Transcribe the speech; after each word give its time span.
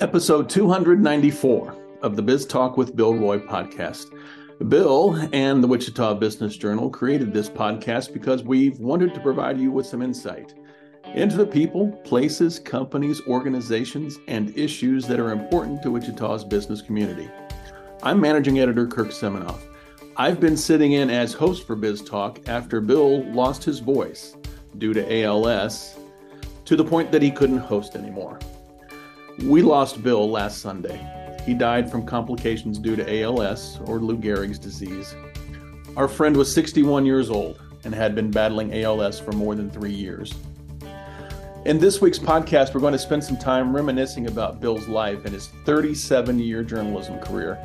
Episode 0.00 0.48
294 0.48 1.76
of 2.02 2.16
the 2.16 2.22
Biz 2.22 2.46
Talk 2.46 2.76
with 2.76 2.96
Bill 2.96 3.14
Roy 3.14 3.38
podcast. 3.38 4.06
Bill 4.68 5.14
and 5.32 5.62
the 5.62 5.68
Wichita 5.68 6.14
Business 6.14 6.56
Journal 6.56 6.88
created 6.88 7.32
this 7.32 7.50
podcast 7.50 8.12
because 8.12 8.42
we've 8.42 8.78
wanted 8.80 9.12
to 9.14 9.20
provide 9.20 9.60
you 9.60 9.70
with 9.70 9.86
some 9.86 10.00
insight 10.00 10.54
into 11.14 11.36
the 11.36 11.46
people, 11.46 11.92
places, 12.04 12.58
companies, 12.58 13.20
organizations, 13.26 14.18
and 14.26 14.56
issues 14.56 15.06
that 15.06 15.20
are 15.20 15.32
important 15.32 15.82
to 15.82 15.90
Wichita's 15.90 16.44
business 16.44 16.80
community. 16.80 17.28
I'm 18.02 18.20
managing 18.20 18.58
editor 18.58 18.86
Kirk 18.86 19.08
Seminoff. 19.08 19.60
I've 20.16 20.40
been 20.40 20.56
sitting 20.56 20.92
in 20.92 21.10
as 21.10 21.34
host 21.34 21.66
for 21.66 21.76
Biz 21.76 22.02
Talk 22.02 22.48
after 22.48 22.80
Bill 22.80 23.24
lost 23.32 23.64
his 23.64 23.80
voice 23.80 24.34
due 24.80 24.92
to 24.94 25.22
ALS 25.22 25.96
to 26.64 26.74
the 26.74 26.84
point 26.84 27.12
that 27.12 27.22
he 27.22 27.30
couldn't 27.30 27.58
host 27.58 27.94
anymore. 27.94 28.38
We 29.42 29.62
lost 29.62 30.02
Bill 30.02 30.28
last 30.28 30.58
Sunday. 30.58 30.98
He 31.46 31.54
died 31.54 31.90
from 31.90 32.04
complications 32.04 32.78
due 32.78 32.96
to 32.96 33.22
ALS 33.22 33.78
or 33.84 33.98
Lou 33.98 34.16
Gehrig's 34.16 34.58
disease. 34.58 35.14
Our 35.96 36.08
friend 36.08 36.36
was 36.36 36.52
61 36.52 37.06
years 37.06 37.30
old 37.30 37.60
and 37.84 37.94
had 37.94 38.14
been 38.14 38.30
battling 38.30 38.74
ALS 38.82 39.20
for 39.20 39.32
more 39.32 39.54
than 39.54 39.70
three 39.70 39.92
years. 39.92 40.34
In 41.66 41.78
this 41.78 42.00
week's 42.00 42.18
podcast, 42.18 42.74
we're 42.74 42.80
going 42.80 42.92
to 42.92 42.98
spend 42.98 43.22
some 43.22 43.36
time 43.36 43.74
reminiscing 43.74 44.28
about 44.28 44.60
Bill's 44.60 44.88
life 44.88 45.24
and 45.24 45.34
his 45.34 45.48
37 45.66 46.38
year 46.38 46.62
journalism 46.62 47.18
career, 47.18 47.56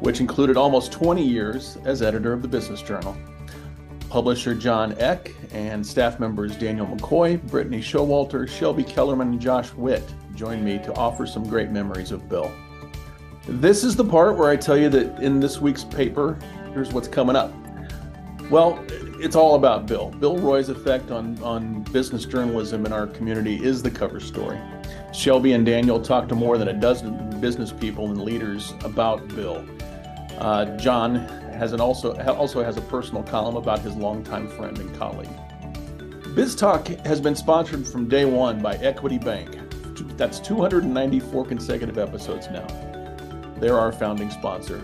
which 0.00 0.20
included 0.20 0.56
almost 0.56 0.92
20 0.92 1.26
years 1.26 1.78
as 1.84 2.02
editor 2.02 2.32
of 2.32 2.42
the 2.42 2.48
Business 2.48 2.82
Journal. 2.82 3.16
Publisher 4.10 4.56
John 4.56 4.96
Eck 4.98 5.32
and 5.52 5.86
staff 5.86 6.18
members 6.18 6.56
Daniel 6.56 6.84
McCoy, 6.84 7.40
Brittany 7.44 7.78
Showalter, 7.78 8.48
Shelby 8.48 8.82
Kellerman, 8.82 9.28
and 9.28 9.40
Josh 9.40 9.72
Witt 9.74 10.02
join 10.34 10.64
me 10.64 10.78
to 10.78 10.92
offer 10.96 11.28
some 11.28 11.48
great 11.48 11.70
memories 11.70 12.10
of 12.10 12.28
Bill. 12.28 12.50
This 13.46 13.84
is 13.84 13.94
the 13.94 14.04
part 14.04 14.36
where 14.36 14.50
I 14.50 14.56
tell 14.56 14.76
you 14.76 14.88
that 14.88 15.20
in 15.20 15.38
this 15.38 15.60
week's 15.60 15.84
paper, 15.84 16.36
here's 16.74 16.92
what's 16.92 17.06
coming 17.06 17.36
up. 17.36 17.52
Well, 18.50 18.84
it's 19.20 19.36
all 19.36 19.54
about 19.54 19.86
Bill. 19.86 20.10
Bill 20.10 20.36
Roy's 20.38 20.70
effect 20.70 21.12
on, 21.12 21.40
on 21.40 21.84
business 21.84 22.24
journalism 22.24 22.84
in 22.86 22.92
our 22.92 23.06
community 23.06 23.64
is 23.64 23.80
the 23.80 23.92
cover 23.92 24.18
story. 24.18 24.58
Shelby 25.14 25.52
and 25.52 25.64
Daniel 25.64 26.00
talked 26.00 26.30
to 26.30 26.34
more 26.34 26.58
than 26.58 26.66
a 26.66 26.72
dozen 26.72 27.38
business 27.40 27.72
people 27.72 28.06
and 28.06 28.20
leaders 28.20 28.74
about 28.82 29.28
Bill. 29.28 29.64
Uh, 30.38 30.76
John 30.78 31.28
has 31.60 31.72
an 31.74 31.80
also 31.80 32.16
also 32.22 32.64
has 32.64 32.78
a 32.78 32.80
personal 32.80 33.22
column 33.22 33.56
about 33.56 33.80
his 33.80 33.94
longtime 33.94 34.48
friend 34.48 34.78
and 34.78 34.96
colleague. 34.96 35.28
Biz 36.34 36.56
Talk 36.56 36.88
has 37.04 37.20
been 37.20 37.36
sponsored 37.36 37.86
from 37.86 38.08
day 38.08 38.24
one 38.24 38.62
by 38.62 38.76
Equity 38.76 39.18
Bank. 39.18 39.58
That's 40.16 40.40
294 40.40 41.44
consecutive 41.44 41.98
episodes 41.98 42.48
now. 42.48 42.66
They're 43.58 43.78
our 43.78 43.92
founding 43.92 44.30
sponsor. 44.30 44.78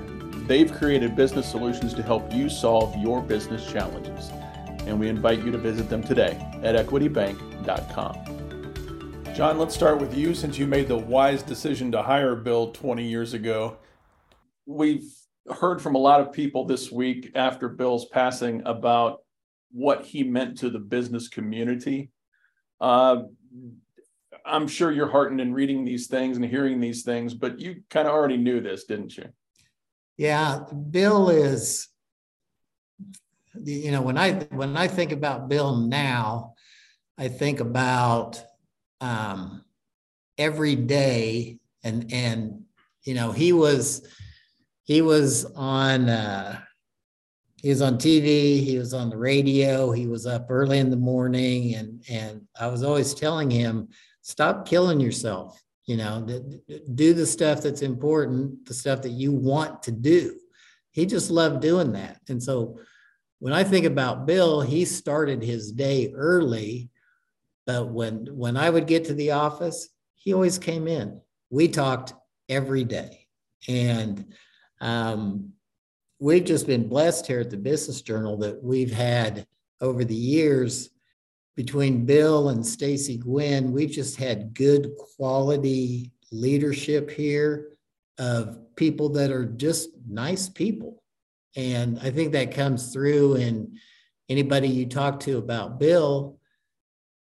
They've 0.46 0.70
created 0.70 1.16
business 1.16 1.50
solutions 1.50 1.94
to 1.94 2.02
help 2.02 2.30
you 2.30 2.50
solve 2.50 2.94
your 2.98 3.22
business 3.22 3.66
challenges. 3.72 4.30
And 4.80 5.00
we 5.00 5.08
invite 5.08 5.42
you 5.42 5.50
to 5.52 5.58
visit 5.58 5.88
them 5.88 6.02
today 6.02 6.38
at 6.62 6.74
equitybank.com. 6.74 9.32
John, 9.34 9.58
let's 9.58 9.74
start 9.74 9.98
with 9.98 10.14
you 10.14 10.34
since 10.34 10.58
you 10.58 10.66
made 10.66 10.88
the 10.88 10.98
wise 10.98 11.42
decision 11.42 11.90
to 11.92 12.02
hire 12.02 12.36
Bill 12.36 12.70
20 12.72 13.02
years 13.02 13.32
ago. 13.32 13.78
We've 14.66 15.10
heard 15.50 15.80
from 15.80 15.94
a 15.94 15.98
lot 15.98 16.20
of 16.20 16.32
people 16.32 16.64
this 16.64 16.90
week 16.90 17.32
after 17.34 17.68
Bill's 17.68 18.06
passing 18.06 18.62
about 18.66 19.20
what 19.72 20.04
he 20.04 20.22
meant 20.22 20.58
to 20.58 20.70
the 20.70 20.78
business 20.78 21.28
community. 21.28 22.10
Uh, 22.80 23.22
I'm 24.44 24.68
sure 24.68 24.92
you're 24.92 25.10
heartened 25.10 25.40
in 25.40 25.52
reading 25.52 25.84
these 25.84 26.06
things 26.06 26.36
and 26.36 26.44
hearing 26.44 26.80
these 26.80 27.02
things, 27.02 27.34
but 27.34 27.58
you 27.58 27.82
kind 27.90 28.06
of 28.06 28.14
already 28.14 28.36
knew 28.36 28.60
this, 28.60 28.84
didn't 28.84 29.16
you? 29.16 29.28
Yeah, 30.16 30.60
Bill 30.90 31.28
is 31.28 31.88
you 33.64 33.90
know 33.90 34.02
when 34.02 34.18
I 34.18 34.32
when 34.50 34.76
I 34.76 34.88
think 34.88 35.12
about 35.12 35.48
Bill 35.48 35.76
now, 35.76 36.54
I 37.18 37.28
think 37.28 37.60
about 37.60 38.42
um, 39.00 39.64
every 40.38 40.76
day 40.76 41.58
and 41.82 42.12
and 42.12 42.62
you 43.02 43.14
know 43.14 43.32
he 43.32 43.52
was 43.52 44.06
he 44.86 45.02
was 45.02 45.44
on 45.56 46.08
uh, 46.08 46.60
he 47.56 47.68
was 47.68 47.82
on 47.82 47.98
TV, 47.98 48.62
he 48.62 48.78
was 48.78 48.94
on 48.94 49.10
the 49.10 49.16
radio, 49.16 49.90
he 49.90 50.06
was 50.06 50.26
up 50.26 50.46
early 50.48 50.78
in 50.78 50.90
the 50.90 50.96
morning, 50.96 51.74
and 51.74 52.02
and 52.08 52.42
I 52.58 52.68
was 52.68 52.82
always 52.82 53.12
telling 53.12 53.50
him, 53.50 53.88
stop 54.22 54.66
killing 54.66 55.00
yourself. 55.00 55.60
You 55.86 55.96
know, 55.96 56.26
do 56.94 57.14
the 57.14 57.26
stuff 57.26 57.62
that's 57.62 57.82
important, 57.82 58.66
the 58.66 58.74
stuff 58.74 59.02
that 59.02 59.10
you 59.10 59.32
want 59.32 59.82
to 59.84 59.92
do. 59.92 60.38
He 60.92 61.04
just 61.04 61.30
loved 61.30 61.60
doing 61.60 61.92
that, 61.92 62.20
and 62.28 62.40
so 62.40 62.78
when 63.40 63.52
I 63.52 63.64
think 63.64 63.84
about 63.84 64.26
Bill, 64.26 64.60
he 64.60 64.84
started 64.84 65.42
his 65.42 65.72
day 65.72 66.12
early, 66.14 66.90
but 67.66 67.88
when 67.88 68.26
when 68.26 68.56
I 68.56 68.70
would 68.70 68.86
get 68.86 69.04
to 69.06 69.14
the 69.14 69.32
office, 69.32 69.88
he 70.14 70.32
always 70.32 70.58
came 70.58 70.86
in. 70.86 71.20
We 71.50 71.66
talked 71.66 72.14
every 72.48 72.84
day, 72.84 73.26
and 73.66 74.24
um, 74.80 75.52
we've 76.18 76.44
just 76.44 76.66
been 76.66 76.88
blessed 76.88 77.26
here 77.26 77.40
at 77.40 77.50
the 77.50 77.56
Business 77.56 78.02
Journal 78.02 78.36
that 78.38 78.62
we've 78.62 78.92
had 78.92 79.46
over 79.80 80.04
the 80.04 80.14
years 80.14 80.90
between 81.56 82.04
Bill 82.04 82.50
and 82.50 82.64
Stacy 82.64 83.16
Gwynn, 83.16 83.72
we've 83.72 83.90
just 83.90 84.16
had 84.16 84.54
good 84.54 84.90
quality 85.16 86.12
leadership 86.30 87.10
here 87.10 87.70
of 88.18 88.58
people 88.76 89.08
that 89.10 89.30
are 89.30 89.46
just 89.46 89.90
nice 90.06 90.48
people. 90.48 91.02
And 91.56 91.98
I 92.00 92.10
think 92.10 92.32
that 92.32 92.54
comes 92.54 92.92
through 92.92 93.36
in 93.36 93.78
anybody 94.28 94.68
you 94.68 94.86
talk 94.86 95.20
to 95.20 95.38
about 95.38 95.80
Bill, 95.80 96.38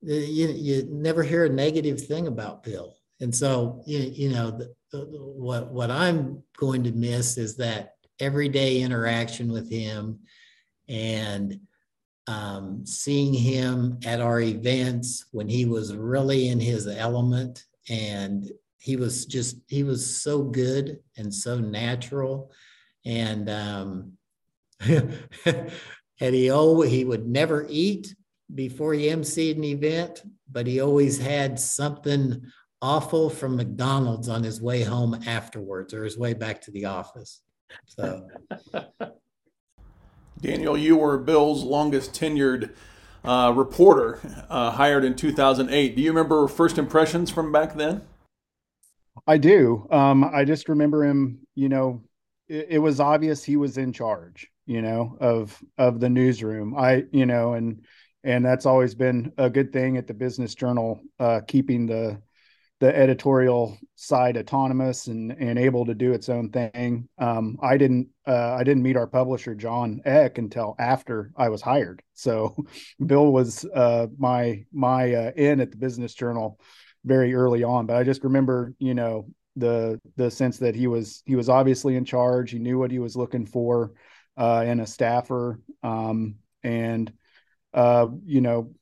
you, 0.02 0.48
you 0.48 0.88
never 0.90 1.22
hear 1.22 1.46
a 1.46 1.50
negative 1.50 2.02
thing 2.02 2.28
about 2.28 2.64
Bill. 2.64 2.96
And 3.20 3.34
so, 3.34 3.84
you, 3.86 4.00
you 4.00 4.30
know, 4.30 4.60
what 4.94 5.72
what 5.72 5.92
I'm 5.92 6.44
going 6.58 6.84
to 6.84 6.92
miss 6.92 7.38
is 7.38 7.58
that 7.58 7.96
everyday 8.20 8.82
interaction 8.82 9.52
with 9.52 9.70
him 9.70 10.20
and 10.88 11.60
um, 12.28 12.86
seeing 12.86 13.34
him 13.34 14.00
at 14.06 14.22
our 14.22 14.40
events 14.40 15.26
when 15.32 15.50
he 15.50 15.66
was 15.66 15.96
really 15.96 16.48
in 16.48 16.60
his 16.60 16.88
element 16.88 17.66
and 17.90 18.50
he 18.78 18.96
was 18.96 19.26
just 19.26 19.58
he 19.68 19.84
was 19.84 20.22
so 20.22 20.44
good 20.44 21.00
and 21.18 21.34
so 21.34 21.60
natural 21.60 22.52
and 23.06 23.50
um, 23.50 24.14
and 24.86 25.72
he 26.20 26.50
always 26.50 26.92
he 26.92 27.04
would 27.04 27.28
never 27.28 27.66
eat 27.70 28.16
before 28.54 28.94
he 28.94 29.08
emceed 29.08 29.56
an 29.58 29.64
event 29.64 30.22
but 30.52 30.68
he 30.68 30.80
always 30.80 31.18
had 31.18 31.60
something 31.60 32.42
awful 32.84 33.30
from 33.30 33.56
McDonald's 33.56 34.28
on 34.28 34.44
his 34.44 34.62
way 34.62 34.84
home 34.84 35.18
afterwards 35.26 35.94
or 35.94 36.04
his 36.04 36.18
way 36.18 36.34
back 36.34 36.60
to 36.62 36.72
the 36.72 36.84
office. 36.84 37.42
So, 37.88 38.28
Daniel, 40.42 40.78
you 40.78 40.98
were 40.98 41.18
Bill's 41.18 41.64
longest 41.64 42.12
tenured 42.12 42.72
uh, 43.24 43.54
reporter, 43.56 44.20
uh, 44.50 44.72
hired 44.72 45.06
in 45.06 45.16
2008. 45.16 45.96
Do 45.96 46.02
you 46.02 46.12
remember 46.12 46.46
first 46.50 46.78
impressions 46.78 47.32
from 47.32 47.54
back 47.54 47.74
then? 47.74 48.02
I 49.26 49.38
do. 49.38 49.88
Um, 49.90 50.26
I 50.26 50.44
just 50.44 50.68
remember 50.68 51.06
him. 51.06 51.40
You 51.56 51.70
know, 51.70 52.04
it, 52.50 52.68
it 52.72 52.80
was 52.80 53.00
obvious 53.00 53.46
he 53.46 53.56
was 53.56 53.78
in 53.78 53.94
charge. 53.94 54.50
You 54.66 54.82
know, 54.82 55.18
of 55.22 55.58
of 55.78 56.02
the 56.02 56.10
newsroom. 56.10 56.76
I, 56.78 57.06
you 57.14 57.26
know, 57.26 57.54
and 57.54 57.86
and 58.26 58.44
that's 58.46 58.66
always 58.66 58.94
been 58.94 59.32
a 59.38 59.50
good 59.50 59.72
thing 59.72 59.96
at 59.96 60.08
the 60.08 60.14
Business 60.14 60.54
Journal, 60.54 61.00
uh, 61.20 61.42
keeping 61.48 61.86
the 61.86 62.22
the 62.84 62.94
editorial 62.94 63.78
side 63.96 64.36
autonomous 64.36 65.08
and 65.08 65.32
and 65.32 65.58
able 65.58 65.86
to 65.86 65.96
do 65.96 66.12
its 66.12 66.28
own 66.28 66.50
thing. 66.50 67.08
Um, 67.18 67.58
I 67.62 67.78
didn't 67.78 68.10
uh, 68.28 68.58
I 68.60 68.66
didn't 68.66 68.84
meet 68.84 68.98
our 68.98 69.08
publisher 69.08 69.56
John 69.56 70.02
Eck 70.04 70.38
until 70.38 70.76
after 70.78 71.32
I 71.38 71.48
was 71.48 71.62
hired. 71.62 72.04
So 72.14 72.54
Bill 73.06 73.32
was 73.32 73.64
uh, 73.74 74.08
my 74.18 74.66
my 74.74 75.14
uh, 75.14 75.32
in 75.38 75.62
at 75.62 75.72
the 75.72 75.78
Business 75.78 76.14
Journal 76.14 76.60
very 77.06 77.34
early 77.34 77.64
on. 77.64 77.86
But 77.86 77.96
I 77.96 78.04
just 78.04 78.26
remember 78.26 78.74
you 78.80 78.94
know 78.94 79.28
the 79.56 80.02
the 80.18 80.30
sense 80.30 80.58
that 80.58 80.76
he 80.76 80.88
was 80.88 81.24
he 81.26 81.38
was 81.38 81.48
obviously 81.48 81.96
in 81.96 82.04
charge. 82.04 82.52
He 82.52 82.60
knew 82.60 82.78
what 82.78 82.92
he 82.92 83.00
was 83.00 83.16
looking 83.16 83.46
for 83.46 83.94
uh, 84.36 84.66
in 84.68 84.82
a 84.82 84.86
staffer, 84.86 85.58
um, 85.84 86.36
and 86.64 87.14
uh, 87.74 88.08
you 88.26 88.42
know 88.42 88.74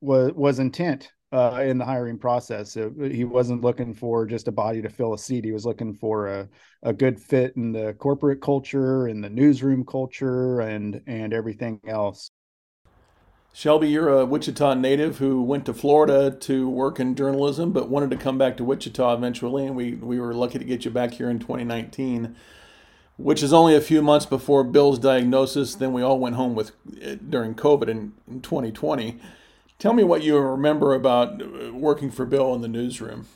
was 0.00 0.32
was 0.32 0.58
intent 0.58 1.12
uh, 1.32 1.60
in 1.64 1.78
the 1.78 1.84
hiring 1.84 2.18
process. 2.18 2.76
It, 2.76 2.92
he 3.12 3.24
wasn't 3.24 3.62
looking 3.62 3.94
for 3.94 4.26
just 4.26 4.48
a 4.48 4.52
body 4.52 4.82
to 4.82 4.88
fill 4.88 5.14
a 5.14 5.18
seat. 5.18 5.44
He 5.44 5.52
was 5.52 5.66
looking 5.66 5.94
for 5.94 6.28
a, 6.28 6.48
a 6.82 6.92
good 6.92 7.20
fit 7.20 7.54
in 7.56 7.72
the 7.72 7.94
corporate 7.94 8.40
culture 8.40 9.06
and 9.06 9.22
the 9.22 9.30
newsroom 9.30 9.84
culture 9.84 10.60
and 10.60 11.02
and 11.06 11.32
everything 11.32 11.80
else. 11.86 12.30
Shelby, 13.56 13.88
you're 13.88 14.10
a 14.10 14.26
Wichita 14.26 14.74
native 14.74 15.16
who 15.16 15.40
went 15.40 15.64
to 15.64 15.72
Florida 15.72 16.30
to 16.30 16.68
work 16.68 17.00
in 17.00 17.14
journalism, 17.14 17.72
but 17.72 17.88
wanted 17.88 18.10
to 18.10 18.18
come 18.18 18.36
back 18.36 18.58
to 18.58 18.64
Wichita 18.64 19.14
eventually, 19.14 19.64
and 19.64 19.74
we, 19.74 19.94
we 19.94 20.20
were 20.20 20.34
lucky 20.34 20.58
to 20.58 20.64
get 20.66 20.84
you 20.84 20.90
back 20.90 21.12
here 21.12 21.30
in 21.30 21.38
2019, 21.38 22.36
which 23.16 23.42
is 23.42 23.54
only 23.54 23.74
a 23.74 23.80
few 23.80 24.02
months 24.02 24.26
before 24.26 24.62
Bill's 24.62 24.98
diagnosis. 24.98 25.74
Then 25.74 25.94
we 25.94 26.02
all 26.02 26.18
went 26.18 26.36
home 26.36 26.54
with 26.54 26.72
during 27.30 27.54
COVID 27.54 27.88
in, 27.88 28.12
in 28.28 28.42
2020. 28.42 29.18
Tell 29.78 29.92
me 29.92 30.04
what 30.04 30.22
you 30.22 30.38
remember 30.38 30.94
about 30.94 31.42
uh, 31.42 31.72
working 31.72 32.10
for 32.10 32.24
Bill 32.24 32.54
in 32.54 32.62
the 32.62 32.68
newsroom. 32.68 33.26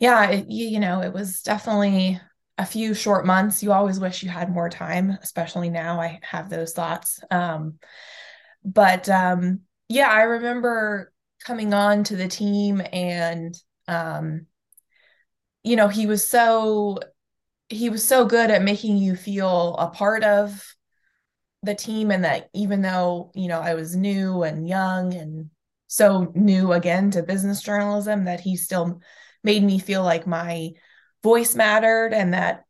Yeah, 0.00 0.30
it, 0.30 0.50
you 0.50 0.80
know, 0.80 1.02
it 1.02 1.12
was 1.12 1.42
definitely 1.42 2.20
a 2.58 2.66
few 2.66 2.94
short 2.94 3.26
months. 3.26 3.62
You 3.62 3.72
always 3.72 4.00
wish 4.00 4.22
you 4.22 4.30
had 4.30 4.52
more 4.52 4.70
time, 4.70 5.10
especially 5.22 5.70
now. 5.70 6.00
I 6.00 6.20
have 6.22 6.48
those 6.48 6.72
thoughts. 6.72 7.20
Um, 7.30 7.74
but 8.64 9.08
um, 9.08 9.60
yeah, 9.88 10.08
I 10.08 10.22
remember 10.22 11.12
coming 11.44 11.74
on 11.74 12.04
to 12.04 12.16
the 12.16 12.28
team 12.28 12.82
and 12.92 13.54
um, 13.88 14.46
you 15.62 15.76
know, 15.76 15.88
he 15.88 16.06
was 16.06 16.26
so 16.26 16.98
he 17.68 17.90
was 17.90 18.04
so 18.04 18.24
good 18.24 18.50
at 18.50 18.62
making 18.62 18.96
you 18.96 19.16
feel 19.16 19.74
a 19.78 19.88
part 19.88 20.22
of 20.22 20.64
the 21.66 21.74
team 21.74 22.10
and 22.10 22.24
that 22.24 22.48
even 22.54 22.82
though, 22.82 23.30
you 23.34 23.48
know, 23.48 23.60
I 23.60 23.74
was 23.74 23.94
new 23.94 24.42
and 24.42 24.68
young 24.68 25.14
and 25.14 25.50
so 25.88 26.32
new 26.34 26.72
again 26.72 27.10
to 27.12 27.22
business 27.22 27.62
journalism 27.62 28.24
that 28.24 28.40
he 28.40 28.56
still 28.56 29.00
made 29.44 29.62
me 29.62 29.78
feel 29.78 30.02
like 30.02 30.26
my 30.26 30.70
voice 31.22 31.54
mattered 31.54 32.12
and 32.12 32.34
that 32.34 32.64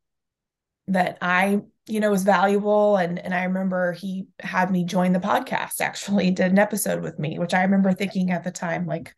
that 0.89 1.19
I 1.21 1.61
you 1.87 2.01
know 2.01 2.11
was 2.11 2.25
valuable. 2.25 2.97
And 2.97 3.19
and 3.19 3.35
I 3.35 3.45
remember 3.45 3.93
he 3.93 4.27
had 4.41 4.71
me 4.71 4.85
join 4.85 5.13
the 5.13 5.19
podcast 5.21 5.81
actually 5.81 6.31
did 6.31 6.53
an 6.53 6.59
episode 6.59 7.03
with 7.03 7.19
me 7.19 7.39
which 7.39 7.55
I 7.55 7.63
remember 7.63 7.93
thinking 7.93 8.31
at 8.31 8.45
the 8.45 8.51
time 8.51 8.87
like 8.87 9.15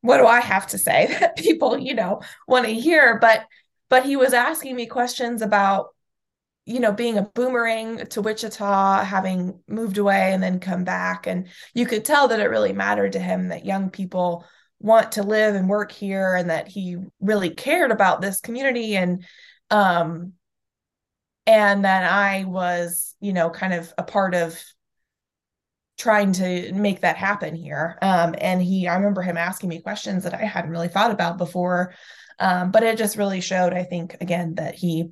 what 0.00 0.18
do 0.18 0.26
I 0.26 0.40
have 0.40 0.66
to 0.68 0.78
say 0.78 1.06
that 1.20 1.36
people 1.36 1.78
you 1.78 1.94
know 1.94 2.20
want 2.48 2.66
to 2.66 2.72
hear? 2.72 3.18
But 3.18 3.46
but 3.88 4.04
he 4.04 4.16
was 4.16 4.32
asking 4.32 4.76
me 4.76 4.86
questions 4.86 5.42
about 5.42 5.93
you 6.66 6.80
know 6.80 6.92
being 6.92 7.18
a 7.18 7.22
boomerang 7.22 8.06
to 8.06 8.22
Wichita 8.22 9.04
having 9.04 9.60
moved 9.68 9.98
away 9.98 10.32
and 10.32 10.42
then 10.42 10.60
come 10.60 10.84
back 10.84 11.26
and 11.26 11.48
you 11.74 11.86
could 11.86 12.04
tell 12.04 12.28
that 12.28 12.40
it 12.40 12.50
really 12.50 12.72
mattered 12.72 13.12
to 13.12 13.20
him 13.20 13.48
that 13.48 13.64
young 13.64 13.90
people 13.90 14.44
want 14.80 15.12
to 15.12 15.22
live 15.22 15.54
and 15.54 15.68
work 15.68 15.92
here 15.92 16.34
and 16.34 16.50
that 16.50 16.68
he 16.68 16.96
really 17.20 17.50
cared 17.50 17.90
about 17.90 18.20
this 18.20 18.40
community 18.40 18.96
and 18.96 19.24
um 19.70 20.32
and 21.46 21.84
that 21.84 22.10
I 22.10 22.44
was, 22.44 23.14
you 23.20 23.32
know, 23.32 23.50
kind 23.50 23.74
of 23.74 23.92
a 23.98 24.02
part 24.02 24.34
of 24.34 24.62
trying 25.98 26.32
to 26.32 26.72
make 26.72 27.02
that 27.02 27.16
happen 27.16 27.54
here. 27.54 27.98
Um, 28.02 28.34
and 28.38 28.60
he, 28.62 28.88
I 28.88 28.96
remember 28.96 29.22
him 29.22 29.36
asking 29.36 29.68
me 29.68 29.82
questions 29.82 30.24
that 30.24 30.34
I 30.34 30.44
hadn't 30.44 30.70
really 30.70 30.88
thought 30.88 31.10
about 31.10 31.38
before. 31.38 31.94
Um, 32.38 32.70
but 32.70 32.82
it 32.82 32.98
just 32.98 33.16
really 33.16 33.40
showed, 33.40 33.72
I 33.72 33.84
think, 33.84 34.16
again, 34.20 34.56
that 34.56 34.74
he 34.74 35.10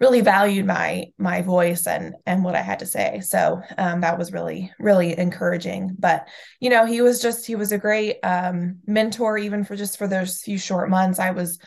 really 0.00 0.20
valued 0.20 0.66
my 0.66 1.06
my 1.18 1.42
voice 1.42 1.86
and 1.86 2.14
and 2.26 2.44
what 2.44 2.54
I 2.54 2.62
had 2.62 2.78
to 2.80 2.86
say. 2.86 3.20
So 3.20 3.60
um, 3.78 4.00
that 4.00 4.18
was 4.18 4.32
really 4.32 4.72
really 4.78 5.18
encouraging. 5.18 5.96
But 5.98 6.28
you 6.60 6.70
know, 6.70 6.86
he 6.86 7.02
was 7.02 7.20
just 7.20 7.46
he 7.46 7.56
was 7.56 7.72
a 7.72 7.78
great 7.78 8.18
um, 8.22 8.80
mentor, 8.86 9.38
even 9.38 9.64
for 9.64 9.76
just 9.76 9.98
for 9.98 10.08
those 10.08 10.40
few 10.40 10.58
short 10.58 10.90
months. 10.90 11.18
I 11.18 11.30
was 11.30 11.58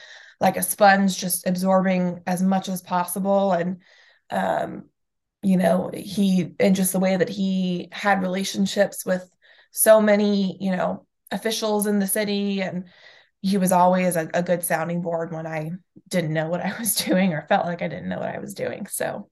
like 0.43 0.57
a 0.57 0.61
sponge, 0.61 1.17
just 1.17 1.47
absorbing 1.47 2.21
as 2.27 2.43
much 2.43 2.67
as 2.67 2.81
possible. 2.81 3.53
And, 3.53 3.81
um, 4.29 4.89
you 5.41 5.55
know, 5.55 5.89
he, 5.93 6.53
and 6.59 6.75
just 6.75 6.91
the 6.91 6.99
way 6.99 7.15
that 7.15 7.29
he 7.29 7.87
had 7.93 8.21
relationships 8.21 9.05
with 9.05 9.27
so 9.71 10.01
many, 10.01 10.57
you 10.59 10.75
know, 10.75 11.05
officials 11.31 11.87
in 11.87 11.99
the 11.99 12.07
city. 12.07 12.61
And 12.61 12.85
he 13.43 13.57
was 13.57 13.73
always 13.73 14.15
a, 14.15 14.29
a 14.33 14.41
good 14.41 14.63
sounding 14.63 15.01
board 15.01 15.33
when 15.33 15.45
I 15.45 15.71
didn't 16.07 16.33
know 16.33 16.47
what 16.47 16.61
I 16.61 16.73
was 16.79 16.95
doing 17.05 17.33
or 17.33 17.45
felt 17.47 17.65
like 17.65 17.81
I 17.81 17.89
didn't 17.89 18.09
know 18.09 18.19
what 18.19 18.33
I 18.33 18.39
was 18.39 18.53
doing. 18.53 18.87
So, 18.87 19.29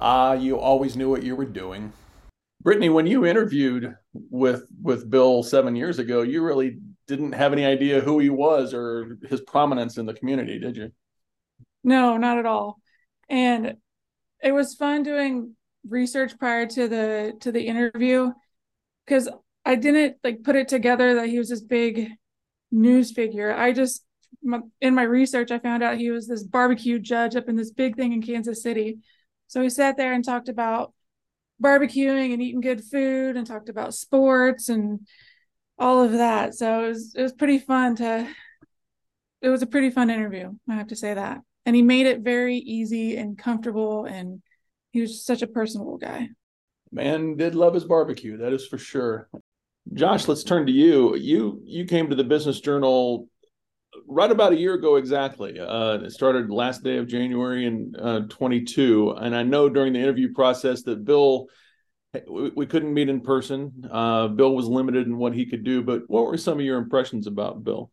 ah, 0.00 0.30
uh, 0.30 0.34
you 0.34 0.58
always 0.58 0.96
knew 0.96 1.10
what 1.10 1.24
you 1.24 1.36
were 1.36 1.44
doing. 1.44 1.92
Brittany, 2.62 2.88
when 2.88 3.06
you 3.06 3.26
interviewed 3.26 3.94
with 4.12 4.64
with 4.80 5.10
Bill 5.10 5.42
seven 5.42 5.76
years 5.76 5.98
ago, 5.98 6.22
you 6.22 6.42
really 6.42 6.78
didn't 7.08 7.32
have 7.32 7.52
any 7.52 7.64
idea 7.64 8.00
who 8.00 8.20
he 8.20 8.30
was 8.30 8.72
or 8.72 9.18
his 9.28 9.40
prominence 9.40 9.98
in 9.98 10.06
the 10.06 10.14
community, 10.14 10.58
did 10.60 10.76
you? 10.76 10.92
No, 11.82 12.16
not 12.16 12.38
at 12.38 12.46
all. 12.46 12.78
And 13.28 13.76
it 14.42 14.52
was 14.52 14.74
fun 14.74 15.02
doing 15.02 15.56
research 15.88 16.38
prior 16.38 16.66
to 16.66 16.86
the 16.86 17.32
to 17.40 17.50
the 17.50 17.66
interview 17.66 18.30
because 19.04 19.28
I 19.64 19.74
didn't 19.74 20.18
like 20.22 20.44
put 20.44 20.54
it 20.54 20.68
together 20.68 21.16
that 21.16 21.28
he 21.28 21.38
was 21.38 21.48
this 21.48 21.62
big 21.62 22.10
news 22.70 23.12
figure. 23.12 23.54
I 23.54 23.72
just 23.72 24.04
in 24.80 24.94
my 24.94 25.02
research 25.02 25.50
I 25.50 25.58
found 25.58 25.82
out 25.82 25.98
he 25.98 26.10
was 26.10 26.28
this 26.28 26.44
barbecue 26.44 26.98
judge 26.98 27.34
up 27.34 27.48
in 27.48 27.56
this 27.56 27.72
big 27.72 27.96
thing 27.96 28.12
in 28.12 28.22
Kansas 28.22 28.62
City. 28.62 28.98
So 29.46 29.62
he 29.62 29.70
sat 29.70 29.96
there 29.96 30.12
and 30.12 30.24
talked 30.24 30.48
about 30.48 30.92
barbecuing 31.62 32.32
and 32.32 32.42
eating 32.42 32.60
good 32.60 32.84
food 32.84 33.36
and 33.36 33.46
talked 33.46 33.68
about 33.68 33.94
sports 33.94 34.68
and 34.68 35.00
all 35.78 36.02
of 36.02 36.12
that. 36.12 36.54
So 36.54 36.84
it 36.84 36.88
was 36.88 37.14
it 37.16 37.22
was 37.22 37.32
pretty 37.32 37.58
fun 37.58 37.96
to 37.96 38.28
it 39.40 39.48
was 39.48 39.62
a 39.62 39.66
pretty 39.66 39.90
fun 39.90 40.10
interview, 40.10 40.52
I 40.68 40.74
have 40.74 40.88
to 40.88 40.96
say 40.96 41.14
that. 41.14 41.40
And 41.64 41.76
he 41.76 41.82
made 41.82 42.06
it 42.06 42.20
very 42.20 42.56
easy 42.56 43.16
and 43.16 43.38
comfortable 43.38 44.04
and 44.04 44.42
he 44.90 45.00
was 45.00 45.24
such 45.24 45.42
a 45.42 45.46
personable 45.46 45.98
guy. 45.98 46.28
Man 46.90 47.36
did 47.36 47.54
love 47.54 47.74
his 47.74 47.84
barbecue, 47.84 48.38
that 48.38 48.52
is 48.52 48.66
for 48.66 48.78
sure. 48.78 49.28
Josh, 49.94 50.28
let's 50.28 50.44
turn 50.44 50.66
to 50.66 50.72
you. 50.72 51.16
You 51.16 51.60
you 51.64 51.84
came 51.84 52.10
to 52.10 52.16
the 52.16 52.24
Business 52.24 52.60
Journal 52.60 53.28
right 54.06 54.30
about 54.30 54.52
a 54.52 54.58
year 54.58 54.74
ago 54.74 54.96
exactly. 54.96 55.58
Uh, 55.58 55.94
it 55.94 56.12
started 56.12 56.50
last 56.50 56.82
day 56.82 56.98
of 56.98 57.06
January 57.06 57.66
in 57.66 57.94
uh, 57.98 58.20
22, 58.28 59.12
and 59.12 59.34
I 59.34 59.42
know 59.42 59.68
during 59.68 59.92
the 59.92 60.00
interview 60.00 60.32
process 60.32 60.82
that 60.82 61.04
Bill 61.04 61.48
we, 62.28 62.66
couldn't 62.66 62.94
meet 62.94 63.08
in 63.08 63.20
person. 63.20 63.88
Uh, 63.90 64.28
Bill 64.28 64.54
was 64.54 64.66
limited 64.66 65.06
in 65.06 65.18
what 65.18 65.34
he 65.34 65.46
could 65.46 65.64
do, 65.64 65.82
but 65.82 66.02
what 66.08 66.24
were 66.24 66.38
some 66.38 66.58
of 66.58 66.64
your 66.64 66.78
impressions 66.78 67.26
about 67.26 67.64
Bill? 67.64 67.90